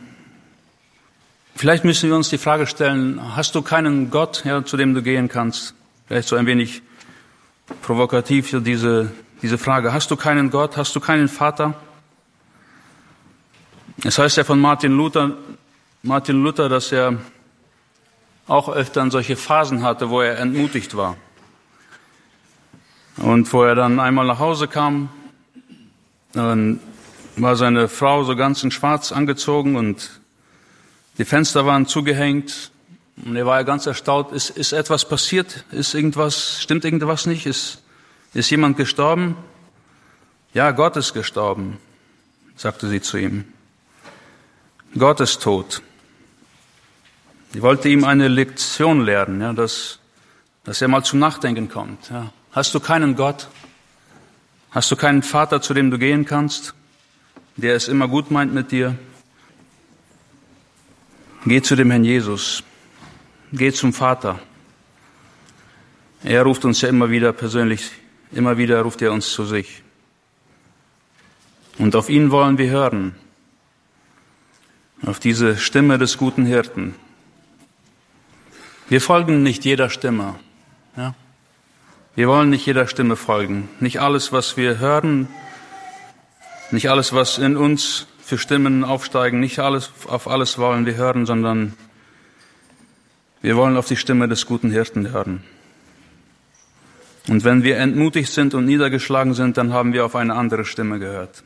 vielleicht 1.53 1.83
müssen 1.83 2.09
wir 2.09 2.15
uns 2.15 2.29
die 2.29 2.37
Frage 2.37 2.65
stellen, 2.65 3.19
hast 3.35 3.55
du 3.55 3.61
keinen 3.61 4.09
Gott, 4.09 4.45
ja, 4.45 4.63
zu 4.63 4.77
dem 4.77 4.93
du 4.93 5.01
gehen 5.01 5.27
kannst? 5.27 5.75
Vielleicht 6.07 6.29
so 6.29 6.37
ein 6.37 6.45
wenig 6.45 6.81
provokativ 7.81 8.55
diese, 8.63 9.11
diese 9.41 9.57
Frage, 9.57 9.91
hast 9.91 10.09
du 10.11 10.15
keinen 10.15 10.49
Gott, 10.49 10.77
hast 10.77 10.95
du 10.95 11.01
keinen 11.01 11.27
Vater? 11.27 11.73
Es 14.05 14.17
heißt 14.17 14.37
ja 14.37 14.45
von 14.45 14.61
Martin 14.61 14.93
Luther, 14.93 15.31
Martin 16.03 16.41
Luther, 16.41 16.69
dass 16.69 16.93
er 16.93 17.17
auch 18.47 18.69
öfter 18.69 19.09
solche 19.11 19.35
Phasen 19.35 19.81
hatte, 19.83 20.09
wo 20.09 20.21
er 20.21 20.39
entmutigt 20.39 20.95
war. 20.95 21.17
Und 23.17 23.51
wo 23.53 23.63
er 23.63 23.75
dann 23.75 23.99
einmal 23.99 24.25
nach 24.25 24.39
Hause 24.39 24.67
kam, 24.67 25.09
dann 26.33 26.79
war 27.37 27.55
seine 27.55 27.87
Frau 27.87 28.23
so 28.23 28.35
ganz 28.35 28.63
in 28.63 28.71
Schwarz 28.71 29.11
angezogen 29.11 29.75
und 29.75 30.19
die 31.17 31.25
Fenster 31.25 31.65
waren 31.65 31.87
zugehängt. 31.87 32.71
Und 33.25 33.35
er 33.37 33.45
war 33.45 33.57
ja 33.57 33.63
ganz 33.63 33.85
erstaunt. 33.85 34.33
Ist, 34.33 34.49
ist 34.49 34.73
etwas 34.73 35.07
passiert? 35.07 35.63
Ist 35.71 35.93
irgendwas, 35.93 36.61
stimmt 36.61 36.83
irgendwas 36.83 37.25
nicht? 37.25 37.45
Ist, 37.45 37.81
ist 38.33 38.49
jemand 38.49 38.75
gestorben? 38.75 39.37
Ja, 40.53 40.71
Gott 40.71 40.97
ist 40.97 41.13
gestorben, 41.13 41.77
sagte 42.57 42.89
sie 42.89 43.01
zu 43.01 43.17
ihm. 43.17 43.45
Gott 44.97 45.21
ist 45.21 45.41
tot. 45.41 45.81
Sie 47.55 47.61
wollte 47.61 47.87
ihm 47.87 48.03
eine 48.03 48.27
Lektion 48.27 48.99
lernen, 48.99 49.39
ja, 49.39 49.53
dass, 49.53 49.99
dass 50.65 50.81
er 50.81 50.89
mal 50.89 51.05
zum 51.05 51.19
Nachdenken 51.19 51.69
kommt. 51.69 52.09
Ja. 52.09 52.33
Hast 52.51 52.75
du 52.75 52.81
keinen 52.81 53.15
Gott? 53.15 53.47
Hast 54.71 54.91
du 54.91 54.97
keinen 54.97 55.23
Vater, 55.23 55.61
zu 55.61 55.73
dem 55.73 55.89
du 55.89 55.97
gehen 55.97 56.25
kannst, 56.25 56.75
der 57.55 57.75
es 57.75 57.87
immer 57.87 58.09
gut 58.09 58.29
meint 58.29 58.53
mit 58.53 58.73
dir? 58.73 58.97
Geh 61.45 61.61
zu 61.61 61.77
dem 61.77 61.91
Herrn 61.91 62.03
Jesus. 62.03 62.61
Geh 63.53 63.71
zum 63.71 63.93
Vater. 63.93 64.37
Er 66.25 66.43
ruft 66.43 66.65
uns 66.65 66.81
ja 66.81 66.89
immer 66.89 67.09
wieder 67.09 67.31
persönlich, 67.31 67.89
immer 68.33 68.57
wieder 68.57 68.81
ruft 68.81 69.01
er 69.01 69.13
uns 69.13 69.31
zu 69.31 69.45
sich. 69.45 69.81
Und 71.77 71.95
auf 71.95 72.09
ihn 72.09 72.31
wollen 72.31 72.57
wir 72.57 72.69
hören. 72.69 73.15
Auf 75.05 75.21
diese 75.21 75.55
Stimme 75.55 75.97
des 75.97 76.17
guten 76.17 76.45
Hirten. 76.45 76.95
Wir 78.87 79.01
folgen 79.01 79.41
nicht 79.41 79.65
jeder 79.65 79.89
Stimme. 79.89 80.35
Ja? 80.95 81.15
Wir 82.15 82.27
wollen 82.27 82.49
nicht 82.49 82.65
jeder 82.65 82.87
Stimme 82.87 83.15
folgen. 83.15 83.67
Nicht 83.79 83.99
alles, 83.99 84.31
was 84.31 84.57
wir 84.57 84.79
hören, 84.79 85.27
nicht 86.71 86.89
alles, 86.89 87.13
was 87.13 87.37
in 87.37 87.57
uns 87.57 88.07
für 88.23 88.37
Stimmen 88.37 88.83
aufsteigen, 88.83 89.39
nicht 89.39 89.59
alles, 89.59 89.91
auf 90.07 90.27
alles 90.27 90.57
wollen 90.57 90.85
wir 90.85 90.95
hören, 90.95 91.25
sondern 91.25 91.73
wir 93.41 93.55
wollen 93.55 93.77
auf 93.77 93.87
die 93.87 93.97
Stimme 93.97 94.27
des 94.27 94.45
guten 94.45 94.71
Hirten 94.71 95.11
hören. 95.11 95.43
Und 97.27 97.43
wenn 97.43 97.63
wir 97.63 97.77
entmutigt 97.77 98.31
sind 98.31 98.53
und 98.53 98.65
niedergeschlagen 98.65 99.33
sind, 99.33 99.57
dann 99.57 99.73
haben 99.73 99.93
wir 99.93 100.05
auf 100.05 100.15
eine 100.15 100.35
andere 100.35 100.65
Stimme 100.65 100.99
gehört. 100.99 101.43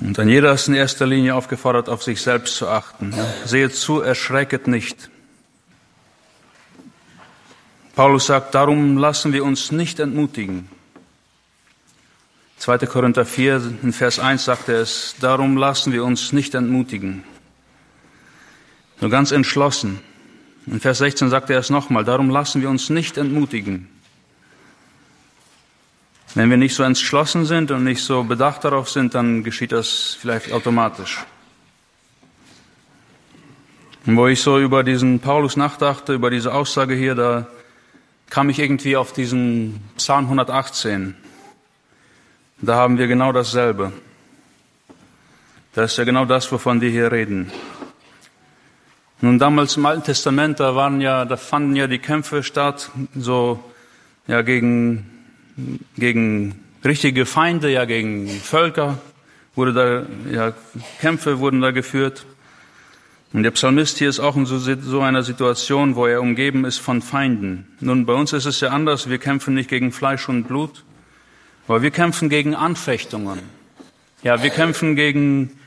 Und 0.00 0.16
dann 0.16 0.28
jeder 0.28 0.52
ist 0.52 0.68
in 0.68 0.74
erster 0.74 1.06
Linie 1.06 1.34
aufgefordert, 1.34 1.88
auf 1.88 2.02
sich 2.02 2.22
selbst 2.22 2.56
zu 2.56 2.68
achten. 2.68 3.12
Seht 3.44 3.74
zu, 3.74 4.00
erschrecket 4.00 4.68
nicht. 4.68 5.10
Paulus 7.96 8.26
sagt, 8.26 8.54
darum 8.54 8.96
lassen 8.96 9.32
wir 9.32 9.44
uns 9.44 9.72
nicht 9.72 9.98
entmutigen. 9.98 10.68
2. 12.58 12.78
Korinther 12.86 13.24
4, 13.24 13.78
in 13.82 13.92
Vers 13.92 14.18
1 14.18 14.44
sagt 14.44 14.68
er 14.68 14.80
es, 14.80 15.16
darum 15.20 15.56
lassen 15.56 15.92
wir 15.92 16.04
uns 16.04 16.32
nicht 16.32 16.54
entmutigen. 16.54 17.24
Nur 19.00 19.10
ganz 19.10 19.32
entschlossen. 19.32 20.00
In 20.66 20.80
Vers 20.80 20.98
16 20.98 21.30
sagt 21.30 21.50
er 21.50 21.58
es 21.58 21.70
nochmal, 21.70 22.04
darum 22.04 22.30
lassen 22.30 22.62
wir 22.62 22.70
uns 22.70 22.90
nicht 22.90 23.16
entmutigen. 23.16 23.88
Wenn 26.34 26.50
wir 26.50 26.56
nicht 26.56 26.74
so 26.74 26.82
entschlossen 26.82 27.46
sind 27.46 27.70
und 27.70 27.84
nicht 27.84 28.02
so 28.02 28.24
bedacht 28.24 28.64
darauf 28.64 28.90
sind, 28.90 29.14
dann 29.14 29.42
geschieht 29.42 29.72
das 29.72 30.16
vielleicht 30.20 30.52
automatisch. 30.52 31.24
Und 34.06 34.16
wo 34.16 34.26
ich 34.26 34.40
so 34.40 34.58
über 34.58 34.84
diesen 34.84 35.20
Paulus 35.20 35.56
nachdachte, 35.56 36.14
über 36.14 36.30
diese 36.30 36.54
Aussage 36.54 36.94
hier, 36.94 37.14
da 37.14 37.46
kam 38.30 38.50
ich 38.50 38.58
irgendwie 38.58 38.96
auf 38.96 39.12
diesen 39.12 39.80
Psalm 39.96 40.24
118. 40.24 41.14
Da 42.60 42.76
haben 42.76 42.98
wir 42.98 43.06
genau 43.06 43.32
dasselbe. 43.32 43.92
Das 45.74 45.92
ist 45.92 45.98
ja 45.98 46.04
genau 46.04 46.24
das, 46.24 46.50
wovon 46.50 46.80
wir 46.80 46.90
hier 46.90 47.12
reden. 47.12 47.52
Nun, 49.20 49.38
damals 49.38 49.76
im 49.76 49.86
Alten 49.86 50.04
Testament, 50.04 50.60
da 50.60 50.74
waren 50.74 51.00
ja, 51.00 51.24
da 51.24 51.36
fanden 51.36 51.76
ja 51.76 51.86
die 51.86 51.98
Kämpfe 51.98 52.42
statt, 52.42 52.90
so, 53.14 53.62
ja, 54.26 54.42
gegen, 54.42 55.17
gegen 55.96 56.54
richtige 56.84 57.26
Feinde, 57.26 57.70
ja, 57.70 57.84
gegen 57.84 58.28
Völker, 58.28 58.98
wurde 59.54 59.72
da, 59.72 60.32
ja, 60.32 60.52
Kämpfe 61.00 61.40
wurden 61.40 61.60
da 61.60 61.70
geführt. 61.70 62.24
Und 63.32 63.42
der 63.42 63.50
Psalmist 63.50 63.98
hier 63.98 64.08
ist 64.08 64.20
auch 64.20 64.36
in 64.36 64.46
so, 64.46 65.00
einer 65.00 65.22
Situation, 65.22 65.96
wo 65.96 66.06
er 66.06 66.22
umgeben 66.22 66.64
ist 66.64 66.78
von 66.78 67.02
Feinden. 67.02 67.66
Nun, 67.80 68.06
bei 68.06 68.14
uns 68.14 68.32
ist 68.32 68.46
es 68.46 68.60
ja 68.60 68.70
anders. 68.70 69.10
Wir 69.10 69.18
kämpfen 69.18 69.54
nicht 69.54 69.68
gegen 69.68 69.92
Fleisch 69.92 70.28
und 70.28 70.44
Blut, 70.44 70.84
aber 71.66 71.82
wir 71.82 71.90
kämpfen 71.90 72.30
gegen 72.30 72.54
Anfechtungen. 72.54 73.40
Ja, 74.22 74.42
wir 74.42 74.50
kämpfen 74.50 74.96
gegen, 74.96 75.58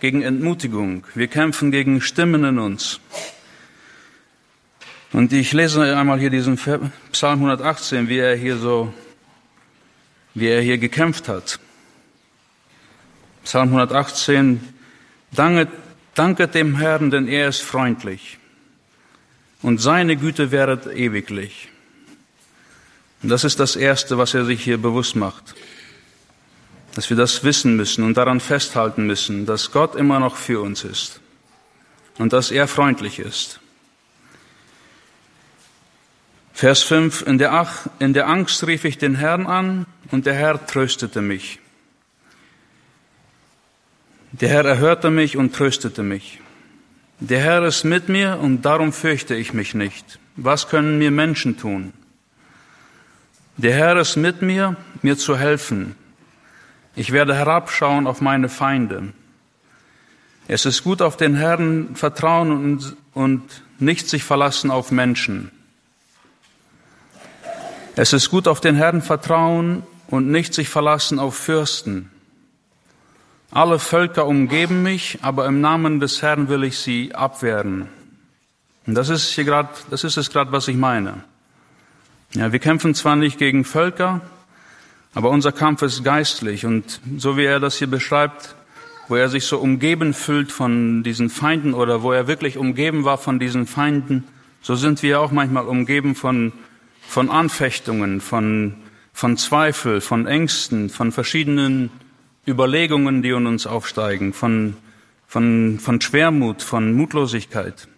gegen 0.00 0.22
Entmutigung. 0.22 1.04
Wir 1.14 1.26
kämpfen 1.26 1.72
gegen 1.72 2.00
Stimmen 2.00 2.44
in 2.44 2.58
uns. 2.58 3.00
Und 5.12 5.32
ich 5.32 5.52
lese 5.52 5.96
einmal 5.96 6.20
hier 6.20 6.30
diesen 6.30 6.56
Psalm 6.56 7.38
118, 7.38 8.08
wie 8.08 8.18
er 8.18 8.36
hier 8.36 8.58
so, 8.58 8.92
wie 10.40 10.48
er 10.48 10.60
hier 10.60 10.78
gekämpft 10.78 11.28
hat. 11.28 11.58
Psalm 13.44 13.68
118, 13.68 14.60
Danke, 15.32 15.68
Danket 16.14 16.54
dem 16.54 16.76
Herrn, 16.76 17.10
denn 17.10 17.28
er 17.28 17.48
ist 17.48 17.62
freundlich 17.62 18.38
und 19.62 19.80
seine 19.80 20.16
Güte 20.16 20.50
wäret 20.50 20.86
ewiglich. 20.86 21.68
Und 23.22 23.30
das 23.30 23.44
ist 23.44 23.58
das 23.58 23.76
Erste, 23.76 24.18
was 24.18 24.34
er 24.34 24.44
sich 24.44 24.62
hier 24.62 24.78
bewusst 24.78 25.16
macht. 25.16 25.54
Dass 26.94 27.10
wir 27.10 27.16
das 27.16 27.44
wissen 27.44 27.76
müssen 27.76 28.04
und 28.04 28.16
daran 28.16 28.40
festhalten 28.40 29.06
müssen, 29.06 29.46
dass 29.46 29.72
Gott 29.72 29.96
immer 29.96 30.20
noch 30.20 30.36
für 30.36 30.60
uns 30.60 30.84
ist 30.84 31.20
und 32.18 32.32
dass 32.32 32.50
er 32.50 32.68
freundlich 32.68 33.18
ist. 33.18 33.60
Vers 36.58 36.82
5, 36.82 37.22
in 37.22 37.38
der, 37.38 37.52
Ach, 37.52 37.86
in 38.00 38.14
der 38.14 38.26
Angst 38.26 38.66
rief 38.66 38.84
ich 38.84 38.98
den 38.98 39.14
Herrn 39.14 39.46
an 39.46 39.86
und 40.10 40.26
der 40.26 40.34
Herr 40.34 40.66
tröstete 40.66 41.20
mich. 41.20 41.60
Der 44.32 44.48
Herr 44.48 44.64
erhörte 44.64 45.12
mich 45.12 45.36
und 45.36 45.54
tröstete 45.54 46.02
mich. 46.02 46.40
Der 47.20 47.38
Herr 47.38 47.62
ist 47.62 47.84
mit 47.84 48.08
mir 48.08 48.40
und 48.42 48.62
darum 48.62 48.92
fürchte 48.92 49.36
ich 49.36 49.54
mich 49.54 49.74
nicht. 49.74 50.18
Was 50.34 50.68
können 50.68 50.98
mir 50.98 51.12
Menschen 51.12 51.56
tun? 51.56 51.92
Der 53.56 53.74
Herr 53.74 53.96
ist 53.96 54.16
mit 54.16 54.42
mir, 54.42 54.74
mir 55.00 55.16
zu 55.16 55.38
helfen. 55.38 55.94
Ich 56.96 57.12
werde 57.12 57.36
herabschauen 57.36 58.08
auf 58.08 58.20
meine 58.20 58.48
Feinde. 58.48 59.12
Es 60.48 60.66
ist 60.66 60.82
gut 60.82 61.02
auf 61.02 61.16
den 61.16 61.36
Herrn 61.36 61.94
vertrauen 61.94 62.50
und, 62.50 62.96
und 63.14 63.62
nicht 63.78 64.08
sich 64.08 64.24
verlassen 64.24 64.72
auf 64.72 64.90
Menschen. 64.90 65.52
Es 68.00 68.12
ist 68.12 68.30
gut 68.30 68.46
auf 68.46 68.60
den 68.60 68.76
Herrn 68.76 69.02
vertrauen 69.02 69.82
und 70.06 70.30
nicht 70.30 70.54
sich 70.54 70.68
verlassen 70.68 71.18
auf 71.18 71.34
Fürsten. 71.34 72.12
Alle 73.50 73.80
Völker 73.80 74.24
umgeben 74.24 74.84
mich, 74.84 75.18
aber 75.22 75.46
im 75.46 75.60
Namen 75.60 75.98
des 75.98 76.22
Herrn 76.22 76.48
will 76.48 76.62
ich 76.62 76.78
sie 76.78 77.12
abwehren. 77.12 77.88
Und 78.86 78.94
das 78.94 79.08
ist 79.08 79.30
hier 79.30 79.42
gerade, 79.42 79.70
das 79.90 80.04
ist 80.04 80.16
es 80.16 80.30
gerade, 80.30 80.52
was 80.52 80.68
ich 80.68 80.76
meine. 80.76 81.24
Ja, 82.34 82.52
wir 82.52 82.60
kämpfen 82.60 82.94
zwar 82.94 83.16
nicht 83.16 83.36
gegen 83.36 83.64
Völker, 83.64 84.20
aber 85.12 85.30
unser 85.30 85.50
Kampf 85.50 85.82
ist 85.82 86.04
geistlich. 86.04 86.64
Und 86.66 87.00
so 87.16 87.36
wie 87.36 87.46
er 87.46 87.58
das 87.58 87.78
hier 87.78 87.88
beschreibt, 87.88 88.54
wo 89.08 89.16
er 89.16 89.28
sich 89.28 89.44
so 89.44 89.58
umgeben 89.58 90.14
fühlt 90.14 90.52
von 90.52 91.02
diesen 91.02 91.30
Feinden 91.30 91.74
oder 91.74 92.04
wo 92.04 92.12
er 92.12 92.28
wirklich 92.28 92.58
umgeben 92.58 93.04
war 93.04 93.18
von 93.18 93.40
diesen 93.40 93.66
Feinden, 93.66 94.22
so 94.62 94.76
sind 94.76 95.02
wir 95.02 95.20
auch 95.20 95.32
manchmal 95.32 95.64
umgeben 95.66 96.14
von, 96.14 96.52
von 97.08 97.30
Anfechtungen, 97.30 98.20
von, 98.20 98.74
von 99.14 99.38
Zweifel, 99.38 100.02
von 100.02 100.26
Ängsten, 100.26 100.90
von 100.90 101.10
verschiedenen 101.10 101.88
Überlegungen, 102.46 103.22
die 103.22 103.30
in 103.30 103.46
uns 103.46 103.66
aufsteigen, 103.66 104.34
von, 104.34 104.76
von, 105.26 105.78
von 105.80 106.02
Schwermut, 106.02 106.62
von 106.62 106.92
Mutlosigkeit. 106.92 107.88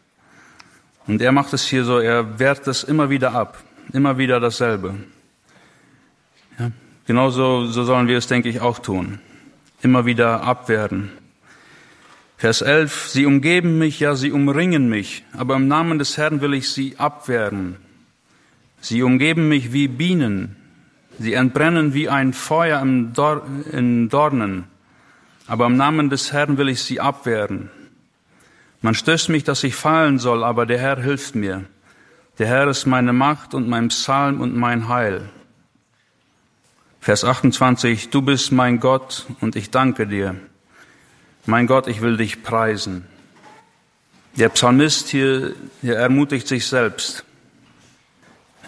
Und 1.09 1.21
er 1.21 1.33
macht 1.33 1.53
es 1.53 1.67
hier 1.67 1.83
so, 1.83 1.99
er 1.99 2.39
wehrt 2.39 2.69
das 2.69 2.85
immer 2.85 3.11
wieder 3.11 3.35
ab, 3.35 3.59
immer 3.93 4.17
wieder 4.17 4.39
dasselbe. 4.39 4.95
Ja, 6.57 6.71
genauso 7.09 7.67
so 7.67 7.83
sollen 7.83 8.07
wir 8.07 8.17
es, 8.17 8.29
denke 8.29 8.49
ich, 8.49 8.61
auch 8.61 8.79
tun. 8.79 9.19
Immer 9.83 10.07
wieder 10.07 10.45
abwehren. 10.45 11.11
Vers 12.37 12.63
11, 12.63 13.09
sie 13.09 13.27
umgeben 13.27 13.77
mich, 13.77 13.99
ja, 13.99 14.15
sie 14.15 14.31
umringen 14.31 14.89
mich, 14.89 15.25
aber 15.37 15.57
im 15.57 15.67
Namen 15.67 15.99
des 15.99 16.17
Herrn 16.17 16.41
will 16.41 16.55
ich 16.55 16.71
sie 16.71 16.97
abwehren. 16.97 17.77
Sie 18.81 19.03
umgeben 19.03 19.49
mich 19.49 19.73
wie 19.73 19.89
Bienen, 19.89 20.57
sie 21.19 21.35
entbrennen 21.35 21.93
wie 21.93 22.09
ein 22.09 22.33
Feuer 22.33 22.81
in 22.81 24.09
Dornen, 24.09 24.65
aber 25.47 25.67
im 25.67 25.77
Namen 25.77 26.09
des 26.11 26.33
Herrn 26.33 26.57
will 26.59 26.69
ich 26.69 26.83
sie 26.83 27.01
abwehren. 27.01 27.71
Man 28.83 28.95
stößt 28.95 29.29
mich, 29.29 29.45
dass 29.45 29.63
ich 29.65 29.75
fallen 29.75 30.19
soll, 30.19 30.43
aber 30.43 30.65
der 30.65 30.79
Herr 30.79 31.01
hilft 31.01 31.35
mir. 31.35 31.65
Der 32.39 32.47
Herr 32.47 32.69
ist 32.69 32.87
meine 32.87 33.13
Macht 33.13 33.53
und 33.53 33.69
mein 33.69 33.89
Psalm 33.89 34.41
und 34.41 34.57
mein 34.57 34.89
Heil. 34.89 35.29
Vers 37.01 37.25
28, 37.25 38.09
du 38.11 38.23
bist 38.23 38.53
mein 38.53 38.81
Gott 38.81 39.27
und 39.41 39.57
ich 39.57 39.71
danke 39.71 40.07
dir. 40.07 40.37
Mein 41.45 41.67
Gott, 41.67 41.87
ich 41.89 42.01
will 42.01 42.17
dich 42.17 42.43
preisen. 42.43 43.07
Der 44.37 44.49
Psalmist 44.51 45.09
hier, 45.09 45.55
hier 45.81 45.97
ermutigt 45.97 46.47
sich 46.47 46.67
selbst. 46.67 47.25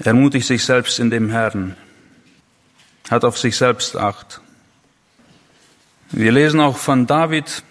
Er 0.03 0.09
ermutigt 0.09 0.49
sich 0.49 0.65
selbst 0.65 0.99
in 0.99 1.11
dem 1.11 1.31
Herrn. 1.31 1.77
Hat 3.09 3.25
auf 3.25 3.39
sich 3.39 3.57
selbst 3.57 3.97
Acht. 3.97 4.41
Wir 6.11 6.33
lesen 6.33 6.59
auch 6.59 6.77
von 6.77 7.07
David, 7.07 7.63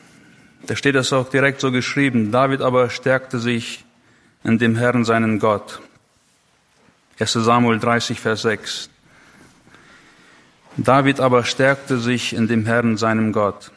da 0.65 0.77
steht 0.77 0.95
das 0.95 1.11
auch 1.11 1.29
direkt 1.29 1.59
so 1.59 1.73
geschrieben. 1.73 2.31
David 2.31 2.61
aber 2.61 2.89
stärkte 2.89 3.37
sich 3.37 3.83
in 4.45 4.57
dem 4.59 4.77
Herrn 4.77 5.03
seinen 5.03 5.39
Gott. 5.39 5.81
1 7.19 7.33
Samuel 7.33 7.79
30, 7.79 8.21
Vers 8.21 8.43
6. 8.43 8.89
David 10.77 11.19
aber 11.19 11.43
stärkte 11.43 11.97
sich 11.97 12.31
in 12.31 12.47
dem 12.47 12.65
Herrn 12.65 12.95
seinem 12.95 13.33
Gott. 13.33 13.71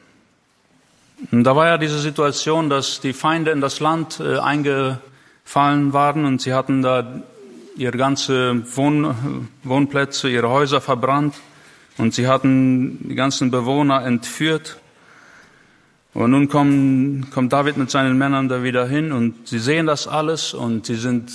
Und 1.32 1.42
da 1.42 1.56
war 1.56 1.66
ja 1.66 1.76
diese 1.76 1.98
Situation, 1.98 2.70
dass 2.70 3.00
die 3.00 3.14
Feinde 3.14 3.50
in 3.50 3.60
das 3.60 3.80
Land 3.80 4.20
äh, 4.20 4.38
eingefallen 4.38 5.92
waren 5.92 6.24
und 6.24 6.40
sie 6.40 6.54
hatten 6.54 6.82
da 6.82 7.20
ihre 7.76 7.96
ganze 7.96 8.62
Wohn 8.76 9.48
Wohnplätze, 9.62 10.28
ihre 10.28 10.48
Häuser 10.48 10.80
verbrannt 10.80 11.34
und 11.98 12.14
sie 12.14 12.26
hatten 12.26 13.08
die 13.08 13.14
ganzen 13.14 13.50
Bewohner 13.50 14.04
entführt. 14.04 14.78
Und 16.12 16.30
nun 16.30 16.48
kommt, 16.48 17.30
kommt 17.32 17.52
David 17.52 17.76
mit 17.76 17.90
seinen 17.90 18.16
Männern 18.16 18.48
da 18.48 18.62
wieder 18.62 18.86
hin 18.86 19.10
und 19.10 19.48
sie 19.48 19.58
sehen 19.58 19.86
das 19.86 20.06
alles 20.06 20.54
und 20.54 20.86
sie 20.86 20.94
sind 20.94 21.32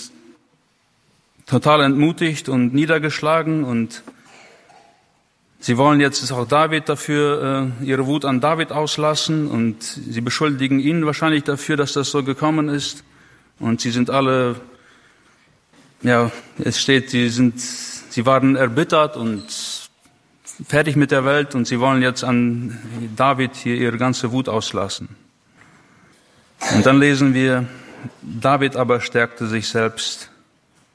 total 1.45 1.81
entmutigt 1.81 2.47
und 2.47 2.73
niedergeschlagen 2.73 3.65
und 3.65 4.03
sie 5.59 5.77
wollen 5.77 5.99
jetzt 5.99 6.31
auch 6.31 6.47
David 6.47 6.87
dafür 6.87 7.73
äh, 7.81 7.85
ihre 7.85 8.05
Wut 8.05 8.23
an 8.23 8.39
David 8.39 8.71
auslassen 8.71 9.47
und 9.47 9.83
sie 9.83 10.21
beschuldigen 10.21 10.79
ihn 10.79 11.05
wahrscheinlich 11.05 11.43
dafür, 11.43 11.75
dass 11.75 11.91
das 11.93 12.11
so 12.11 12.23
gekommen 12.23 12.69
ist 12.69 13.03
und 13.59 13.81
sie 13.81 13.91
sind 13.91 14.09
alle 14.09 14.55
ja, 16.01 16.31
es 16.57 16.79
steht, 16.79 17.09
sie 17.09 17.29
sind, 17.29 17.59
sie 17.59 18.25
waren 18.25 18.55
erbittert 18.55 19.17
und 19.17 19.45
fertig 20.67 20.95
mit 20.95 21.11
der 21.11 21.25
Welt 21.25 21.55
und 21.55 21.65
sie 21.65 21.79
wollen 21.79 22.01
jetzt 22.01 22.23
an 22.23 22.77
David 23.15 23.55
hier 23.55 23.75
ihre 23.75 23.97
ganze 23.97 24.31
Wut 24.31 24.49
auslassen. 24.49 25.09
Und 26.75 26.85
dann 26.85 26.99
lesen 26.99 27.33
wir, 27.33 27.65
David 28.21 28.75
aber 28.75 29.01
stärkte 29.01 29.47
sich 29.47 29.67
selbst 29.67 30.29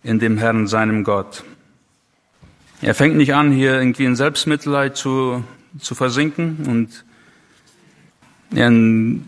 in 0.02 0.18
dem 0.18 0.38
Herrn, 0.38 0.66
seinem 0.66 1.04
Gott. 1.04 1.44
Er 2.82 2.94
fängt 2.94 3.16
nicht 3.16 3.34
an, 3.34 3.50
hier 3.50 3.78
irgendwie 3.78 4.04
in 4.04 4.16
Selbstmitleid 4.16 4.96
zu, 4.96 5.42
zu 5.80 5.94
versinken 5.94 6.66
und 6.66 7.04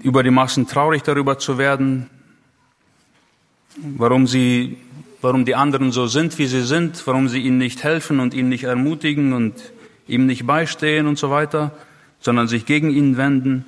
über 0.03 0.23
die 0.23 0.31
Massen 0.31 0.69
traurig 0.69 1.03
darüber 1.03 1.39
zu 1.39 1.59
werden, 1.59 2.09
warum 3.97 4.27
sie, 4.27 4.79
warum 5.23 5.45
die 5.45 5.55
anderen 5.55 5.93
so 5.93 6.07
sind, 6.07 6.39
wie 6.39 6.47
sie 6.47 6.63
sind, 6.63 7.07
warum 7.07 7.29
sie 7.29 7.41
ihnen 7.41 7.59
nicht 7.59 7.85
helfen 7.85 8.21
und 8.21 8.35
ihn 8.35 8.49
nicht 8.49 8.65
ermutigen 8.65 9.33
und 9.33 9.55
ihm 10.07 10.27
nicht 10.27 10.47
beistehen 10.47 11.07
und 11.07 11.19
so 11.19 11.31
weiter, 11.31 11.73
sondern 12.21 12.49
sich 12.49 12.67
gegen 12.67 12.91
ihn 12.91 13.17
wenden. 13.17 13.65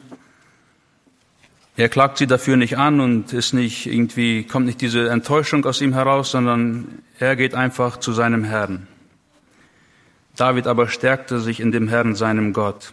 Er 1.76 1.88
klagt 1.88 2.18
sie 2.18 2.26
dafür 2.26 2.56
nicht 2.56 2.76
an 2.76 3.00
und 3.00 3.32
ist 3.32 3.52
nicht 3.52 3.86
irgendwie, 3.86 4.42
kommt 4.42 4.66
nicht 4.66 4.80
diese 4.80 5.08
Enttäuschung 5.10 5.64
aus 5.64 5.80
ihm 5.80 5.92
heraus, 5.92 6.32
sondern 6.32 7.02
er 7.18 7.36
geht 7.36 7.54
einfach 7.54 7.98
zu 7.98 8.12
seinem 8.12 8.44
Herrn. 8.44 8.88
David 10.34 10.66
aber 10.66 10.88
stärkte 10.88 11.40
sich 11.40 11.60
in 11.60 11.72
dem 11.72 11.88
Herrn, 11.88 12.14
seinem 12.14 12.52
Gott. 12.52 12.92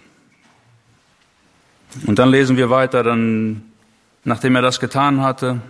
Und 2.05 2.19
dann 2.19 2.29
lesen 2.29 2.57
wir 2.57 2.69
weiter, 2.69 3.03
dann, 3.03 3.63
nachdem 4.23 4.55
er 4.55 4.61
das 4.61 4.79
getan 4.79 5.21
hatte, 5.21 5.61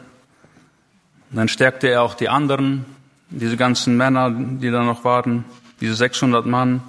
dann 1.37 1.47
stärkte 1.47 1.87
er 1.87 2.01
auch 2.01 2.13
die 2.13 2.29
anderen, 2.29 2.85
diese 3.29 3.57
ganzen 3.57 3.97
Männer, 3.97 4.31
die 4.31 4.71
da 4.71 4.83
noch 4.83 5.03
waren, 5.03 5.45
diese 5.81 5.95
600 5.95 6.45
Mann. 6.45 6.81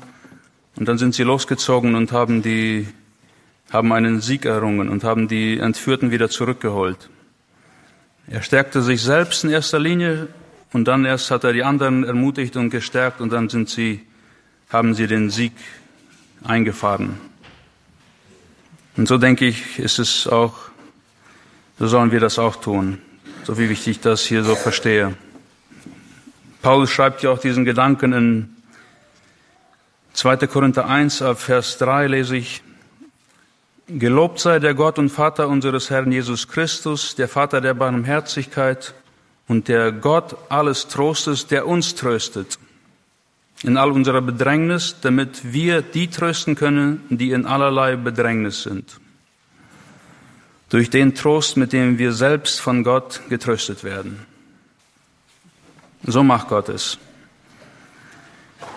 Und 0.77 0.89
dann 0.89 0.99
sind 0.99 1.15
sie 1.15 1.23
losgezogen 1.23 1.95
und 1.95 2.13
haben 2.13 2.43
die, 2.43 2.87
haben 3.73 3.93
einen 3.93 4.21
Sieg 4.21 4.45
errungen 4.45 4.89
und 4.89 5.05
haben 5.05 5.27
die 5.27 5.59
Entführten 5.59 6.11
wieder 6.11 6.29
zurückgeholt. 6.29 7.09
Er 8.29 8.43
stärkte 8.43 8.83
sich 8.83 9.03
selbst 9.03 9.45
in 9.45 9.51
erster 9.51 9.79
Linie 9.79 10.29
und 10.73 10.87
dann 10.87 11.05
erst 11.05 11.31
hat 11.31 11.45
er 11.45 11.53
die 11.53 11.63
anderen 11.63 12.05
ermutigt 12.05 12.57
und 12.57 12.71
gestärkt 12.71 13.21
und 13.21 13.33
dann 13.33 13.49
sind 13.49 13.69
sie, 13.69 14.03
haben 14.69 14.95
sie 14.95 15.07
den 15.07 15.31
Sieg 15.31 15.53
eingefahren. 16.45 17.21
Und 18.97 19.09
so 19.09 19.19
denke 19.19 19.47
ich, 19.47 19.79
ist 19.79 19.99
es 19.99 20.27
auch, 20.27 20.55
so 21.79 21.87
sollen 21.87 22.13
wir 22.13 22.21
das 22.21 22.39
auch 22.39 22.57
tun. 22.57 22.99
So 23.47 23.57
wie 23.59 23.67
ich 23.67 24.01
das 24.01 24.23
hier 24.23 24.43
so 24.43 24.57
verstehe. 24.57 25.15
Paulus 26.63 26.91
schreibt 26.91 27.23
ja 27.23 27.31
auch 27.31 27.39
diesen 27.39 27.65
Gedanken 27.65 28.13
in 28.13 28.57
2. 30.15 30.49
Korinther 30.49 30.89
1, 30.89 31.23
Vers 31.37 31.79
3 31.79 32.09
lese 32.09 32.39
ich, 32.39 32.65
Gelobt 33.87 34.41
sei 34.41 34.59
der 34.59 34.75
Gott 34.75 34.99
und 34.99 35.11
Vater 35.11 35.47
unseres 35.47 35.91
Herrn 35.91 36.11
Jesus 36.11 36.49
Christus, 36.49 37.15
der 37.15 37.29
Vater 37.29 37.61
der 37.61 37.75
Barmherzigkeit 37.75 38.95
und 39.47 39.69
der 39.69 39.93
Gott 39.93 40.37
alles 40.49 40.89
Trostes, 40.89 41.47
der 41.47 41.69
uns 41.69 41.95
tröstet 41.95 42.59
in 43.63 43.77
all 43.77 43.93
unserer 43.93 44.23
Bedrängnis, 44.23 44.97
damit 45.03 45.53
wir 45.53 45.83
die 45.83 46.09
trösten 46.09 46.57
können, 46.57 47.05
die 47.11 47.31
in 47.31 47.47
allerlei 47.47 47.95
Bedrängnis 47.95 48.65
sind. 48.65 48.99
Durch 50.69 50.91
den 50.91 51.15
Trost, 51.15 51.57
mit 51.57 51.73
dem 51.73 51.99
wir 51.99 52.13
selbst 52.13 52.61
von 52.61 52.83
Gott 52.83 53.23
getröstet 53.29 53.85
werden. 53.85 54.27
So 56.03 56.23
macht 56.23 56.49
Gott 56.49 56.69
es. 56.69 56.99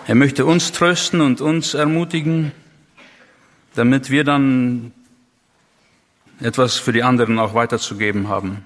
Er 0.06 0.14
möchte 0.14 0.44
uns 0.44 0.72
trösten 0.72 1.20
und 1.20 1.40
uns 1.40 1.74
ermutigen, 1.74 2.52
damit 3.74 4.10
wir 4.10 4.24
dann 4.24 4.92
etwas 6.40 6.76
für 6.76 6.92
die 6.92 7.02
anderen 7.02 7.38
auch 7.38 7.54
weiterzugeben 7.54 8.28
haben 8.28 8.64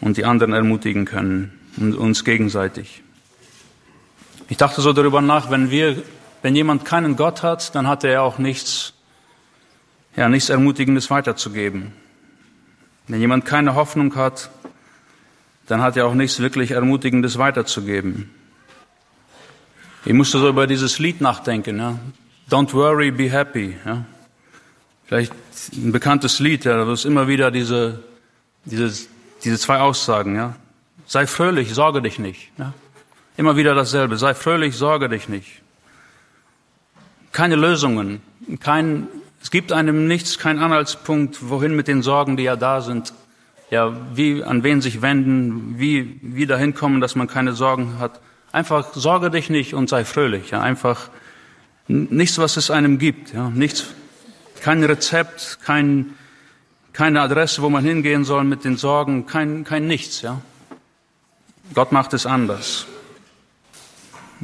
und 0.00 0.16
die 0.16 0.24
anderen 0.24 0.52
ermutigen 0.52 1.04
können 1.04 1.58
und 1.76 1.94
uns 1.94 2.24
gegenseitig. 2.24 3.02
Ich 4.48 4.56
dachte 4.56 4.80
so 4.80 4.92
darüber 4.92 5.20
nach, 5.20 5.50
wenn 5.50 5.70
wir, 5.70 6.02
wenn 6.42 6.56
jemand 6.56 6.84
keinen 6.84 7.16
Gott 7.16 7.42
hat, 7.42 7.74
dann 7.74 7.86
hat 7.86 8.04
er 8.04 8.22
auch 8.22 8.38
nichts, 8.38 8.92
ja, 10.16 10.28
nichts 10.28 10.48
Ermutigendes 10.48 11.10
weiterzugeben. 11.10 11.92
Wenn 13.06 13.20
jemand 13.20 13.44
keine 13.44 13.74
Hoffnung 13.74 14.14
hat, 14.16 14.50
dann 15.66 15.82
hat 15.82 15.96
er 15.96 16.06
auch 16.06 16.14
nichts 16.14 16.40
wirklich 16.40 16.72
Ermutigendes 16.72 17.38
weiterzugeben. 17.38 18.30
Ich 20.04 20.12
musste 20.12 20.38
so 20.38 20.48
über 20.48 20.66
dieses 20.66 20.98
Lied 20.98 21.20
nachdenken. 21.20 21.78
Ja? 21.78 21.98
Don't 22.50 22.72
worry, 22.74 23.10
be 23.10 23.30
happy. 23.30 23.76
Ja? 23.84 24.04
Vielleicht 25.06 25.32
ein 25.72 25.92
bekanntes 25.92 26.40
Lied, 26.40 26.64
ja, 26.64 26.84
da 26.84 26.92
ist 26.92 27.04
immer 27.04 27.28
wieder 27.28 27.50
diese, 27.50 28.02
diese, 28.64 29.06
diese 29.42 29.58
zwei 29.58 29.78
Aussagen. 29.80 30.36
Ja? 30.36 30.56
Sei 31.06 31.26
fröhlich, 31.26 31.74
sorge 31.74 32.02
dich 32.02 32.18
nicht. 32.18 32.50
Ja? 32.58 32.72
Immer 33.36 33.56
wieder 33.56 33.74
dasselbe. 33.74 34.16
Sei 34.16 34.34
fröhlich, 34.34 34.76
sorge 34.76 35.08
dich 35.08 35.28
nicht. 35.28 35.62
Keine 37.32 37.56
Lösungen, 37.56 38.22
kein, 38.60 39.08
es 39.44 39.50
gibt 39.50 39.72
einem 39.72 40.08
nichts, 40.08 40.38
kein 40.38 40.58
Anhaltspunkt, 40.58 41.50
wohin 41.50 41.76
mit 41.76 41.86
den 41.86 42.00
Sorgen, 42.00 42.38
die 42.38 42.44
ja 42.44 42.56
da 42.56 42.80
sind. 42.80 43.12
Ja, 43.70 43.94
wie, 44.14 44.42
an 44.42 44.62
wen 44.62 44.80
sich 44.80 45.02
wenden, 45.02 45.78
wie, 45.78 46.18
wie 46.22 46.46
dahin 46.46 46.74
kommen, 46.74 47.02
dass 47.02 47.14
man 47.14 47.26
keine 47.26 47.52
Sorgen 47.52 47.98
hat. 47.98 48.22
Einfach 48.52 48.94
sorge 48.94 49.30
dich 49.30 49.50
nicht 49.50 49.74
und 49.74 49.90
sei 49.90 50.06
fröhlich. 50.06 50.50
Ja, 50.50 50.62
einfach 50.62 51.10
nichts, 51.88 52.38
was 52.38 52.56
es 52.56 52.70
einem 52.70 52.98
gibt. 52.98 53.34
Ja, 53.34 53.50
nichts, 53.50 53.88
kein 54.62 54.82
Rezept, 54.82 55.58
kein, 55.62 56.14
keine 56.94 57.20
Adresse, 57.20 57.60
wo 57.60 57.68
man 57.68 57.84
hingehen 57.84 58.24
soll 58.24 58.44
mit 58.44 58.64
den 58.64 58.78
Sorgen, 58.78 59.26
kein, 59.26 59.64
kein 59.64 59.86
Nichts. 59.86 60.22
Ja, 60.22 60.40
Gott 61.74 61.92
macht 61.92 62.14
es 62.14 62.24
anders. 62.24 62.86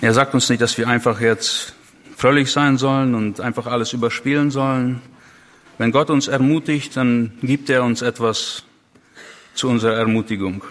Er 0.02 0.12
sagt 0.12 0.34
uns 0.34 0.50
nicht, 0.50 0.60
dass 0.60 0.76
wir 0.76 0.88
einfach 0.88 1.22
jetzt 1.22 1.74
fröhlich 2.20 2.52
sein 2.52 2.76
sollen 2.76 3.14
und 3.14 3.40
einfach 3.40 3.66
alles 3.66 3.94
überspielen 3.94 4.50
sollen. 4.50 5.00
Wenn 5.78 5.90
Gott 5.90 6.10
uns 6.10 6.28
ermutigt, 6.28 6.94
dann 6.98 7.32
gibt 7.40 7.70
er 7.70 7.82
uns 7.82 8.02
etwas 8.02 8.64
zu 9.54 9.70
unserer 9.70 9.94
Ermutigung. 9.94 10.62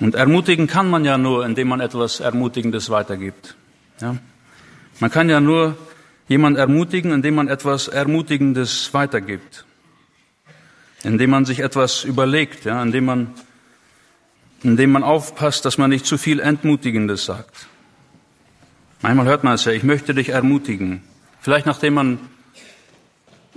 Und 0.00 0.14
ermutigen 0.14 0.68
kann 0.68 0.88
man 0.88 1.04
ja 1.04 1.18
nur, 1.18 1.44
indem 1.44 1.68
man 1.68 1.80
etwas 1.80 2.20
Ermutigendes 2.20 2.88
weitergibt. 2.88 3.56
Ja? 4.00 4.16
Man 5.00 5.10
kann 5.10 5.28
ja 5.28 5.38
nur 5.40 5.76
jemand 6.28 6.56
ermutigen, 6.56 7.12
indem 7.12 7.34
man 7.34 7.48
etwas 7.48 7.88
Ermutigendes 7.88 8.94
weitergibt. 8.94 9.66
Indem 11.02 11.28
man 11.28 11.44
sich 11.44 11.60
etwas 11.60 12.04
überlegt, 12.04 12.64
ja? 12.64 12.82
indem, 12.82 13.04
man, 13.04 13.34
indem 14.62 14.92
man 14.92 15.02
aufpasst, 15.02 15.66
dass 15.66 15.76
man 15.76 15.90
nicht 15.90 16.06
zu 16.06 16.16
viel 16.16 16.40
Entmutigendes 16.40 17.26
sagt. 17.26 17.68
Manchmal 19.04 19.26
hört 19.26 19.44
man 19.44 19.52
es 19.52 19.66
ja, 19.66 19.72
ich 19.72 19.82
möchte 19.82 20.14
dich 20.14 20.30
ermutigen. 20.30 21.02
Vielleicht 21.42 21.66
nachdem 21.66 21.92
man 21.92 22.18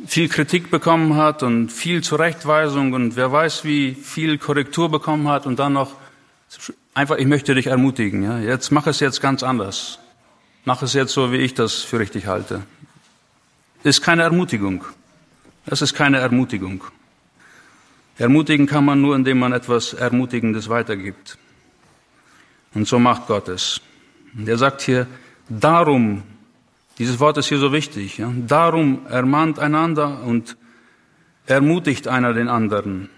viel 0.06 0.28
Kritik 0.28 0.70
bekommen 0.70 1.16
hat 1.16 1.42
und 1.42 1.72
viel 1.72 2.04
Zurechtweisung 2.04 2.92
und 2.92 3.16
wer 3.16 3.32
weiß 3.32 3.64
wie 3.64 3.94
viel 3.94 4.40
Korrektur 4.40 4.92
bekommen 4.92 5.30
hat 5.30 5.46
und 5.46 5.58
dann 5.58 5.72
noch 5.72 5.94
einfach, 6.94 7.16
ich 7.16 7.28
möchte 7.28 7.56
dich 7.56 7.68
ermutigen. 7.68 8.24
Ja? 8.24 8.40
Jetzt 8.40 8.72
mach 8.72 8.88
es 8.88 9.00
jetzt 9.00 9.22
ganz 9.22 9.42
anders. 9.42 10.00
Mach 10.66 10.82
es 10.82 10.92
jetzt 10.92 11.14
so, 11.14 11.32
wie 11.32 11.38
ich 11.38 11.54
das 11.54 11.76
für 11.76 11.98
richtig 11.98 12.28
halte. 12.28 12.64
Ist 13.84 14.02
keine 14.02 14.24
Ermutigung. 14.24 14.84
Das 15.66 15.82
ist 15.82 15.94
keine 15.94 16.18
Ermutigung. 16.18 16.84
Ermutigen 18.18 18.68
kann 18.68 18.84
man 18.84 19.00
nur, 19.00 19.16
indem 19.16 19.40
man 19.40 19.54
etwas 19.54 19.94
Ermutigendes 19.94 20.68
weitergibt. 20.68 21.38
Und 22.74 22.86
so 22.86 23.00
macht 23.00 23.28
Gott 23.28 23.48
es. 23.48 23.80
Und 24.38 24.50
er 24.50 24.58
sagt 24.58 24.82
hier, 24.82 25.08
darum, 25.50 26.24
dieses 26.98 27.20
Wort 27.20 27.38
ist 27.38 27.48
hier 27.48 27.60
so 27.60 27.72
wichtig, 27.72 28.18
ja, 28.18 28.32
darum 28.36 29.06
ermahnt 29.08 29.60
einander 29.60 30.24
und 30.24 30.58
ermutigt 31.46 32.08
einer 32.08 32.34
den 32.34 32.48
anderen. 32.48 33.10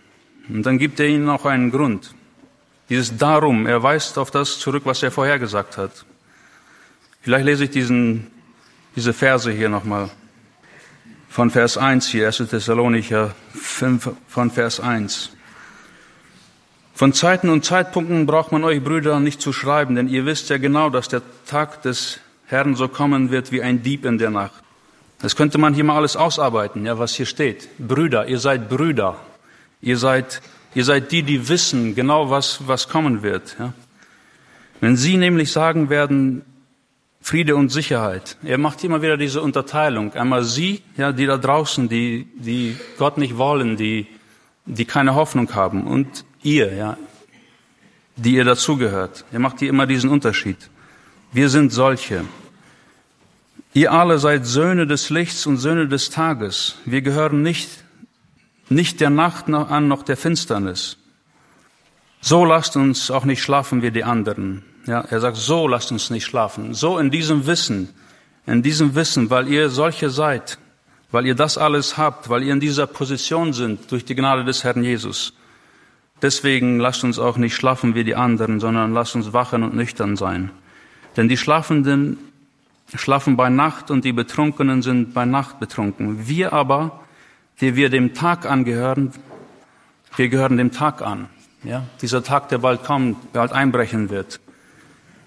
Und 0.48 0.64
dann 0.66 0.78
gibt 0.78 1.00
er 1.00 1.08
ihnen 1.08 1.26
noch 1.26 1.46
einen 1.46 1.72
Grund. 1.72 2.14
Dieses 2.90 3.18
Darum, 3.18 3.68
er 3.68 3.84
weist 3.84 4.18
auf 4.18 4.32
das 4.32 4.58
zurück, 4.58 4.84
was 4.86 5.04
er 5.04 5.12
vorher 5.12 5.38
gesagt 5.38 5.78
hat. 5.78 6.06
Vielleicht 7.22 7.46
lese 7.46 7.66
ich 7.66 7.70
diesen, 7.70 8.28
diese 8.96 9.14
Verse 9.14 9.52
hier 9.52 9.70
nochmal. 9.70 10.10
Von 11.30 11.52
Vers 11.52 11.78
1 11.78 12.08
hier, 12.08 12.26
1. 12.26 12.38
Thessalonicher 12.50 13.36
5, 13.54 14.10
von 14.28 14.50
Vers 14.50 14.80
1. 14.80 15.32
Von 17.00 17.14
Zeiten 17.14 17.48
und 17.48 17.64
Zeitpunkten 17.64 18.26
braucht 18.26 18.52
man 18.52 18.66
euch 18.66 18.84
Brüder 18.84 19.22
nicht 19.22 19.40
zu 19.40 19.54
schreiben, 19.54 19.96
denn 19.96 20.10
ihr 20.10 20.26
wisst 20.26 20.50
ja 20.50 20.58
genau, 20.58 20.90
dass 20.90 21.08
der 21.08 21.22
Tag 21.48 21.82
des 21.84 22.20
Herrn 22.46 22.76
so 22.76 22.90
kommen 22.90 23.32
wird 23.32 23.54
wie 23.54 23.62
ein 23.62 23.82
Dieb 23.82 24.04
in 24.04 24.18
der 24.18 24.32
Nacht. 24.32 24.62
Das 25.22 25.38
könnte 25.38 25.58
man 25.58 25.74
hier 25.74 25.86
mal 25.86 25.96
alles 25.96 26.18
ausarbeiten, 26.18 26.86
ja, 26.86 27.00
was 27.00 27.16
hier 27.16 27.26
steht. 27.26 27.70
Brüder, 27.78 28.28
ihr 28.28 28.40
seid 28.40 28.68
Brüder. 28.68 29.16
Ihr 29.80 29.98
seid 29.98 30.42
Ihr 30.76 30.86
seid 30.86 31.12
die, 31.12 31.24
die 31.24 31.50
wissen 31.50 31.96
genau, 31.96 32.30
was, 32.30 32.68
was 32.68 32.90
kommen 32.90 33.24
wird. 33.24 33.56
Ja? 33.58 33.74
Wenn 34.82 34.96
Sie 34.98 35.18
nämlich 35.18 35.52
sagen 35.52 35.90
werden, 35.90 36.44
Friede 37.22 37.56
und 37.56 37.70
Sicherheit. 37.70 38.38
Er 38.44 38.58
macht 38.58 38.84
immer 38.84 39.02
wieder 39.02 39.18
diese 39.18 39.42
Unterteilung. 39.42 40.14
Einmal 40.14 40.44
Sie, 40.44 40.82
ja, 40.96 41.12
die 41.12 41.26
da 41.26 41.38
draußen, 41.38 41.90
die, 41.90 42.28
die 42.36 42.78
Gott 42.98 43.18
nicht 43.18 43.38
wollen, 43.38 43.78
die, 43.78 44.08
die 44.66 44.86
keine 44.86 45.16
Hoffnung 45.16 45.54
haben. 45.54 45.86
Und 45.86 46.24
ihr, 46.44 46.74
ja, 46.74 46.98
die 48.16 48.36
ihr 48.36 48.46
dazugehört. 48.46 49.26
Er 49.32 49.40
macht 49.40 49.60
hier 49.60 49.70
immer 49.70 49.88
diesen 49.88 50.10
Unterschied. 50.10 50.58
Wir 51.32 51.50
sind 51.50 51.72
solche. 51.72 52.26
Ihr 53.74 53.92
alle 53.92 54.20
seid 54.20 54.46
Söhne 54.46 54.88
des 54.88 55.10
Lichts 55.10 55.46
und 55.46 55.58
Söhne 55.58 55.88
des 55.88 56.10
Tages. 56.10 56.76
Wir 56.86 57.02
gehören 57.02 57.44
nicht 57.44 57.70
nicht 58.70 59.02
der 59.02 59.10
Nacht 59.10 59.50
an 59.50 59.88
noch 59.88 60.04
der 60.04 60.18
Finsternis. 60.18 60.98
So 62.22 62.46
lasst 62.46 62.76
uns 62.76 63.10
auch 63.12 63.26
nicht 63.26 63.42
schlafen 63.42 63.82
wie 63.82 63.92
die 63.92 64.04
anderen. 64.04 64.64
Ja, 64.86 65.02
er 65.02 65.20
sagt, 65.20 65.38
so 65.38 65.68
lasst 65.68 65.92
uns 65.92 66.10
nicht 66.10 66.26
schlafen. 66.26 66.74
So 66.74 66.98
in 66.98 67.12
diesem 67.12 67.48
Wissen, 67.48 67.90
in 68.46 68.62
diesem 68.62 68.96
Wissen, 68.96 69.30
weil 69.30 69.48
ihr 69.48 69.70
solche 69.70 70.10
seid, 70.10 70.58
weil 71.12 71.26
ihr 71.26 71.36
das 71.36 71.58
alles 71.58 71.98
habt, 71.98 72.30
weil 72.30 72.44
ihr 72.44 72.54
in 72.54 72.60
dieser 72.60 72.88
Position 72.88 73.54
sind 73.54 73.92
durch 73.92 74.06
die 74.06 74.16
Gnade 74.16 74.44
des 74.44 74.64
Herrn 74.64 74.84
Jesus. 74.84 75.34
Deswegen 76.22 76.80
lasst 76.80 77.04
uns 77.04 77.18
auch 77.18 77.38
nicht 77.38 77.56
schlafen 77.56 77.96
wie 77.96 78.04
die 78.04 78.16
anderen, 78.16 78.60
sondern 78.60 78.94
lasst 78.94 79.16
uns 79.16 79.32
wachen 79.32 79.64
und 79.64 79.76
nüchtern 79.76 80.16
sein. 80.16 80.52
Denn 81.16 81.30
die 81.30 81.38
Schlafenden 81.38 82.18
schlafen 82.94 83.38
bei 83.38 83.50
Nacht 83.50 83.92
und 83.92 84.04
die 84.06 84.14
Betrunkenen 84.14 84.82
sind 84.82 85.14
bei 85.14 85.26
Nacht 85.26 85.60
betrunken. 85.60 86.28
Wir 86.28 86.54
aber, 86.54 87.00
die 87.62 87.76
wir 87.76 87.90
dem 87.90 88.14
Tag 88.14 88.46
angehören, 88.46 89.12
wir 90.16 90.30
gehören 90.30 90.58
dem 90.58 90.72
Tag 90.72 91.02
an. 91.02 91.28
Ja, 91.64 91.86
dieser 92.02 92.24
Tag, 92.24 92.50
der 92.50 92.60
bald 92.60 92.84
kommt, 92.84 93.34
bald 93.34 93.52
einbrechen 93.52 94.10
wird. 94.10 94.40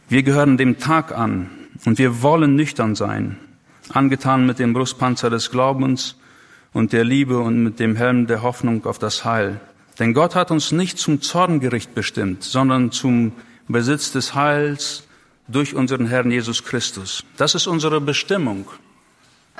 Wir 0.08 0.22
gehören 0.22 0.56
dem 0.56 0.78
Tag 0.78 1.16
an 1.16 1.50
und 1.84 1.98
wir 1.98 2.22
wollen 2.22 2.56
nüchtern 2.56 2.94
sein, 2.94 3.36
angetan 3.90 4.46
mit 4.46 4.58
dem 4.58 4.72
Brustpanzer 4.72 5.30
des 5.30 5.50
Glaubens 5.50 6.16
und 6.72 6.92
der 6.92 7.04
Liebe 7.04 7.38
und 7.38 7.62
mit 7.62 7.80
dem 7.80 7.96
Helm 7.96 8.26
der 8.26 8.42
Hoffnung 8.42 8.86
auf 8.86 8.98
das 8.98 9.24
Heil. 9.24 9.60
Denn 9.98 10.14
Gott 10.14 10.34
hat 10.34 10.50
uns 10.50 10.72
nicht 10.72 10.98
zum 10.98 11.20
Zorngericht 11.20 11.94
bestimmt, 11.94 12.42
sondern 12.44 12.92
zum 12.92 13.32
Besitz 13.68 14.12
des 14.12 14.34
Heils 14.34 15.04
durch 15.48 15.74
unseren 15.74 16.06
Herrn 16.06 16.30
Jesus 16.30 16.64
Christus. 16.64 17.24
Das 17.36 17.54
ist 17.54 17.66
unsere 17.66 18.00
Bestimmung. 18.00 18.66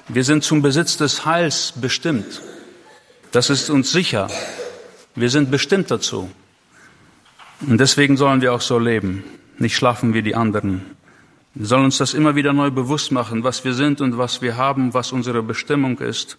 Wir 0.09 0.25
sind 0.25 0.43
zum 0.43 0.63
Besitz 0.63 0.97
des 0.97 1.27
Heils 1.27 1.75
bestimmt. 1.77 2.41
Das 3.31 3.51
ist 3.51 3.71
uns 3.71 3.93
sicher. 3.93 4.29
Wir 5.15 5.31
sind 5.31 5.51
bestimmt 5.51 5.91
dazu. 5.91 6.31
Und 7.61 7.79
deswegen 7.79 8.17
sollen 8.17 8.41
wir 8.41 8.53
auch 8.53 8.61
so 8.61 8.79
leben, 8.79 9.25
nicht 9.59 9.77
schlafen 9.77 10.15
wie 10.15 10.23
die 10.23 10.35
anderen. 10.35 10.97
Wir 11.55 11.67
sollen 11.67 11.85
uns 11.85 11.99
das 11.99 12.15
immer 12.15 12.35
wieder 12.35 12.53
neu 12.53 12.71
bewusst 12.71 13.13
machen, 13.13 13.45
was 13.45 13.65
wir 13.65 13.75
sind 13.75 14.01
und 14.01 14.17
was 14.17 14.41
wir 14.41 14.57
haben, 14.57 14.95
was 14.95 15.13
unsere 15.13 15.43
Bestimmung 15.43 15.99
ist. 15.99 16.39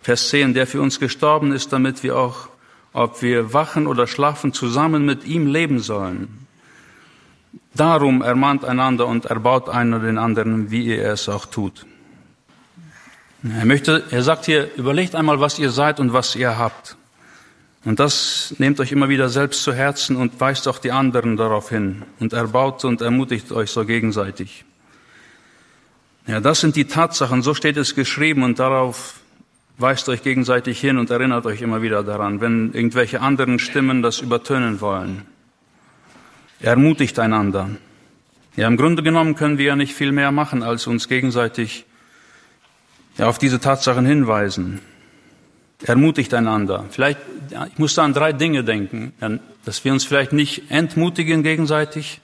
Vers 0.00 0.28
10, 0.30 0.54
der 0.54 0.66
für 0.66 0.80
uns 0.80 0.98
gestorben 0.98 1.52
ist, 1.52 1.72
damit 1.72 2.02
wir 2.02 2.16
auch, 2.16 2.48
ob 2.94 3.20
wir 3.20 3.52
wachen 3.52 3.86
oder 3.86 4.06
schlafen, 4.06 4.54
zusammen 4.54 5.04
mit 5.04 5.26
ihm 5.26 5.46
leben 5.46 5.80
sollen. 5.80 6.46
Darum 7.74 8.22
ermahnt 8.22 8.64
einander 8.64 9.06
und 9.06 9.26
erbaut 9.26 9.68
einer 9.68 9.98
den 9.98 10.16
anderen, 10.16 10.70
wie 10.70 10.86
ihr 10.86 11.04
es 11.04 11.28
auch 11.28 11.44
tut. 11.44 11.84
Er 13.42 13.66
möchte, 13.66 14.04
er 14.10 14.22
sagt 14.22 14.46
hier, 14.46 14.70
überlegt 14.76 15.16
einmal, 15.16 15.40
was 15.40 15.58
ihr 15.58 15.70
seid 15.70 16.00
und 16.00 16.12
was 16.12 16.34
ihr 16.36 16.56
habt. 16.56 16.96
Und 17.84 18.00
das 18.00 18.54
nehmt 18.58 18.80
euch 18.80 18.92
immer 18.92 19.08
wieder 19.08 19.28
selbst 19.28 19.64
zu 19.64 19.74
Herzen 19.74 20.16
und 20.16 20.40
weist 20.40 20.68
auch 20.68 20.78
die 20.78 20.92
anderen 20.92 21.36
darauf 21.36 21.68
hin 21.68 22.04
und 22.20 22.32
erbaut 22.32 22.84
und 22.84 23.02
ermutigt 23.02 23.52
euch 23.52 23.70
so 23.70 23.84
gegenseitig. 23.84 24.64
Ja, 26.26 26.40
das 26.40 26.60
sind 26.60 26.76
die 26.76 26.86
Tatsachen, 26.86 27.42
so 27.42 27.52
steht 27.52 27.76
es 27.76 27.94
geschrieben 27.94 28.44
und 28.44 28.58
darauf 28.58 29.20
weist 29.78 30.08
euch 30.08 30.22
gegenseitig 30.22 30.80
hin 30.80 30.98
und 30.98 31.10
erinnert 31.10 31.46
euch 31.46 31.62
immer 31.62 31.82
wieder 31.82 32.02
daran, 32.02 32.40
wenn 32.40 32.72
irgendwelche 32.72 33.20
anderen 33.20 33.58
Stimmen 33.58 34.02
das 34.02 34.20
übertönen 34.20 34.80
wollen. 34.80 35.22
Ermutigt 36.60 37.18
einander. 37.18 37.70
Ja, 38.56 38.68
im 38.68 38.76
Grunde 38.76 39.02
genommen 39.02 39.34
können 39.34 39.58
wir 39.58 39.66
ja 39.66 39.76
nicht 39.76 39.94
viel 39.94 40.12
mehr 40.12 40.30
machen, 40.30 40.62
als 40.62 40.86
uns 40.86 41.08
gegenseitig 41.08 41.84
ja, 43.18 43.26
auf 43.26 43.38
diese 43.38 43.60
Tatsachen 43.60 44.06
hinweisen. 44.06 44.80
Ermutigt 45.82 46.32
einander. 46.32 46.84
Vielleicht, 46.90 47.18
ich 47.72 47.78
muss 47.78 47.94
da 47.94 48.04
an 48.04 48.14
drei 48.14 48.32
Dinge 48.32 48.64
denken, 48.64 49.12
dass 49.64 49.84
wir 49.84 49.92
uns 49.92 50.04
vielleicht 50.04 50.32
nicht 50.32 50.70
entmutigen 50.70 51.42
gegenseitig, 51.42 52.20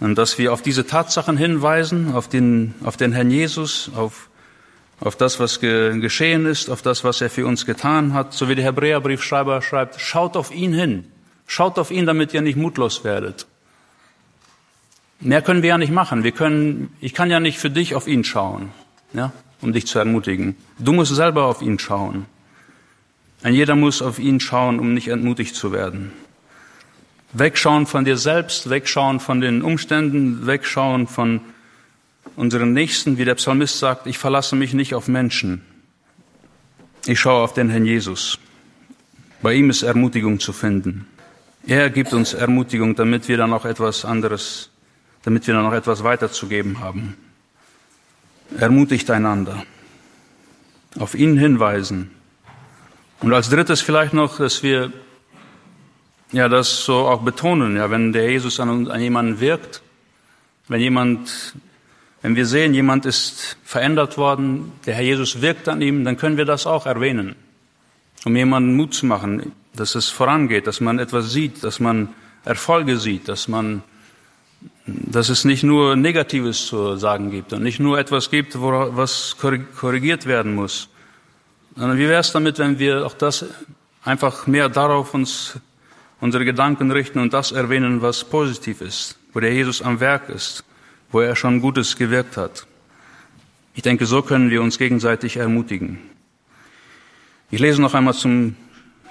und 0.00 0.16
dass 0.16 0.38
wir 0.38 0.52
auf 0.52 0.62
diese 0.62 0.86
Tatsachen 0.86 1.36
hinweisen, 1.36 2.12
auf 2.14 2.28
den, 2.28 2.74
auf 2.84 2.96
den 2.96 3.12
Herrn 3.12 3.30
Jesus, 3.30 3.90
auf, 3.94 4.28
auf 5.00 5.16
das, 5.16 5.40
was 5.40 5.60
ge, 5.60 5.98
geschehen 6.00 6.46
ist, 6.46 6.70
auf 6.70 6.82
das, 6.82 7.04
was 7.04 7.20
er 7.20 7.30
für 7.30 7.46
uns 7.46 7.66
getan 7.66 8.14
hat, 8.14 8.32
so 8.32 8.48
wie 8.48 8.54
der 8.54 8.64
Hebräerbriefschreiber 8.64 9.62
schreibt, 9.62 10.00
schaut 10.00 10.36
auf 10.36 10.54
ihn 10.54 10.72
hin. 10.72 11.04
Schaut 11.46 11.78
auf 11.78 11.90
ihn, 11.90 12.06
damit 12.06 12.32
ihr 12.32 12.40
nicht 12.40 12.56
mutlos 12.56 13.04
werdet. 13.04 13.46
Mehr 15.20 15.42
können 15.42 15.62
wir 15.62 15.70
ja 15.70 15.78
nicht 15.78 15.92
machen. 15.92 16.24
Wir 16.24 16.32
können, 16.32 16.94
ich 17.00 17.14
kann 17.14 17.30
ja 17.30 17.40
nicht 17.40 17.58
für 17.58 17.70
dich 17.70 17.94
auf 17.94 18.06
ihn 18.06 18.24
schauen, 18.24 18.70
ja, 19.12 19.32
um 19.60 19.72
dich 19.72 19.86
zu 19.86 19.98
ermutigen. 19.98 20.56
Du 20.78 20.92
musst 20.92 21.14
selber 21.14 21.44
auf 21.44 21.62
ihn 21.62 21.78
schauen. 21.78 22.26
Ein 23.42 23.54
jeder 23.54 23.76
muss 23.76 24.00
auf 24.00 24.18
ihn 24.18 24.40
schauen, 24.40 24.78
um 24.78 24.94
nicht 24.94 25.08
entmutigt 25.08 25.54
zu 25.54 25.72
werden. 25.72 26.12
Wegschauen 27.34 27.86
von 27.86 28.04
dir 28.04 28.16
selbst, 28.16 28.70
wegschauen 28.70 29.20
von 29.20 29.40
den 29.40 29.62
Umständen, 29.62 30.46
wegschauen 30.46 31.06
von 31.06 31.40
unseren 32.36 32.72
Nächsten, 32.72 33.18
wie 33.18 33.24
der 33.24 33.34
Psalmist 33.36 33.78
sagt, 33.78 34.06
ich 34.06 34.18
verlasse 34.18 34.56
mich 34.56 34.74
nicht 34.74 34.94
auf 34.94 35.08
Menschen. 35.08 35.62
Ich 37.06 37.20
schaue 37.20 37.42
auf 37.42 37.52
den 37.52 37.68
Herrn 37.68 37.84
Jesus. 37.84 38.38
Bei 39.42 39.52
ihm 39.54 39.70
ist 39.70 39.82
Ermutigung 39.82 40.40
zu 40.40 40.52
finden. 40.52 41.06
Er 41.66 41.90
gibt 41.90 42.12
uns 42.12 42.34
Ermutigung, 42.34 42.94
damit 42.94 43.28
wir 43.28 43.36
dann 43.36 43.52
auch 43.52 43.64
etwas 43.64 44.04
anderes, 44.04 44.70
damit 45.22 45.46
wir 45.46 45.54
dann 45.54 45.64
noch 45.64 45.72
etwas 45.72 46.02
weiterzugeben 46.02 46.80
haben. 46.80 47.16
Ermutigt 48.58 49.10
einander. 49.10 49.64
Auf 50.98 51.14
ihn 51.14 51.38
hinweisen. 51.38 52.10
Und 53.20 53.32
als 53.32 53.48
drittes 53.48 53.80
vielleicht 53.80 54.12
noch, 54.12 54.38
dass 54.38 54.62
wir 54.62 54.92
ja 56.32 56.48
das 56.48 56.84
so 56.84 57.06
auch 57.06 57.22
betonen, 57.22 57.76
ja, 57.76 57.90
wenn 57.90 58.12
der 58.12 58.30
Jesus 58.30 58.60
an, 58.60 58.90
an 58.90 59.00
jemanden 59.00 59.40
wirkt, 59.40 59.82
wenn 60.68 60.80
jemand, 60.80 61.54
wenn 62.24 62.36
wir 62.36 62.46
sehen, 62.46 62.72
jemand 62.72 63.04
ist 63.04 63.58
verändert 63.64 64.16
worden, 64.16 64.72
der 64.86 64.94
Herr 64.94 65.02
Jesus 65.02 65.42
wirkt 65.42 65.68
an 65.68 65.82
ihm, 65.82 66.04
dann 66.04 66.16
können 66.16 66.38
wir 66.38 66.46
das 66.46 66.66
auch 66.66 66.86
erwähnen, 66.86 67.36
um 68.24 68.34
jemanden 68.34 68.76
Mut 68.76 68.94
zu 68.94 69.04
machen, 69.04 69.52
dass 69.76 69.94
es 69.94 70.08
vorangeht, 70.08 70.66
dass 70.66 70.80
man 70.80 70.98
etwas 70.98 71.32
sieht, 71.32 71.62
dass 71.62 71.80
man 71.80 72.14
Erfolge 72.46 72.96
sieht, 72.96 73.28
dass 73.28 73.46
man, 73.46 73.82
dass 74.86 75.28
es 75.28 75.44
nicht 75.44 75.64
nur 75.64 75.96
Negatives 75.96 76.66
zu 76.66 76.96
sagen 76.96 77.30
gibt 77.30 77.52
und 77.52 77.62
nicht 77.62 77.78
nur 77.78 77.98
etwas 77.98 78.30
gibt, 78.30 78.58
was 78.58 79.36
korrigiert 79.38 80.24
werden 80.24 80.54
muss. 80.54 80.88
Sondern 81.76 81.98
wie 81.98 82.08
wäre 82.08 82.22
es 82.22 82.32
damit, 82.32 82.58
wenn 82.58 82.78
wir 82.78 83.04
auch 83.04 83.12
das 83.12 83.44
einfach 84.02 84.46
mehr 84.46 84.70
darauf 84.70 85.12
uns 85.12 85.58
unsere 86.22 86.46
Gedanken 86.46 86.90
richten 86.90 87.18
und 87.18 87.34
das 87.34 87.52
erwähnen, 87.52 88.00
was 88.00 88.24
positiv 88.24 88.80
ist, 88.80 89.18
wo 89.34 89.40
der 89.40 89.52
Jesus 89.52 89.82
am 89.82 90.00
Werk 90.00 90.30
ist, 90.30 90.64
wo 91.14 91.20
er 91.20 91.36
schon 91.36 91.60
Gutes 91.60 91.96
gewirkt 91.96 92.36
hat. 92.36 92.66
Ich 93.74 93.82
denke, 93.82 94.04
so 94.04 94.22
können 94.22 94.50
wir 94.50 94.60
uns 94.60 94.78
gegenseitig 94.78 95.36
ermutigen. 95.36 95.98
Ich 97.52 97.60
lese 97.60 97.80
noch 97.80 97.94
einmal 97.94 98.14
zum 98.14 98.56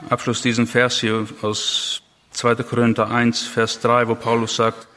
Abschluss 0.10 0.42
diesen 0.42 0.68
Vers 0.68 1.00
hier 1.00 1.26
aus 1.42 2.02
2. 2.32 2.56
Korinther 2.56 3.10
1, 3.10 3.44
Vers 3.44 3.80
3, 3.80 4.10
wo 4.10 4.16
Paulus 4.16 4.58
sagt, 4.58 4.88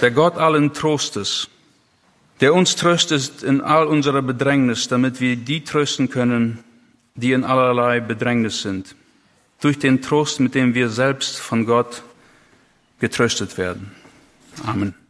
der 0.00 0.12
Gott 0.12 0.38
allen 0.38 0.72
Trostes, 0.72 1.48
der 2.40 2.54
uns 2.54 2.76
tröstet 2.76 3.42
in 3.42 3.60
all 3.60 3.88
unserer 3.88 4.22
Bedrängnis, 4.22 4.86
damit 4.86 5.20
wir 5.20 5.34
die 5.34 5.64
trösten 5.64 6.10
können, 6.10 6.62
die 7.16 7.32
in 7.32 7.42
allerlei 7.42 7.98
Bedrängnis 7.98 8.62
sind, 8.62 8.94
durch 9.60 9.80
den 9.80 10.00
Trost, 10.00 10.38
mit 10.38 10.54
dem 10.54 10.74
wir 10.74 10.90
selbst 10.90 11.40
von 11.40 11.66
Gott 11.66 12.04
getröstet 13.00 13.58
werden. 13.58 13.90
Amen. 14.64 15.01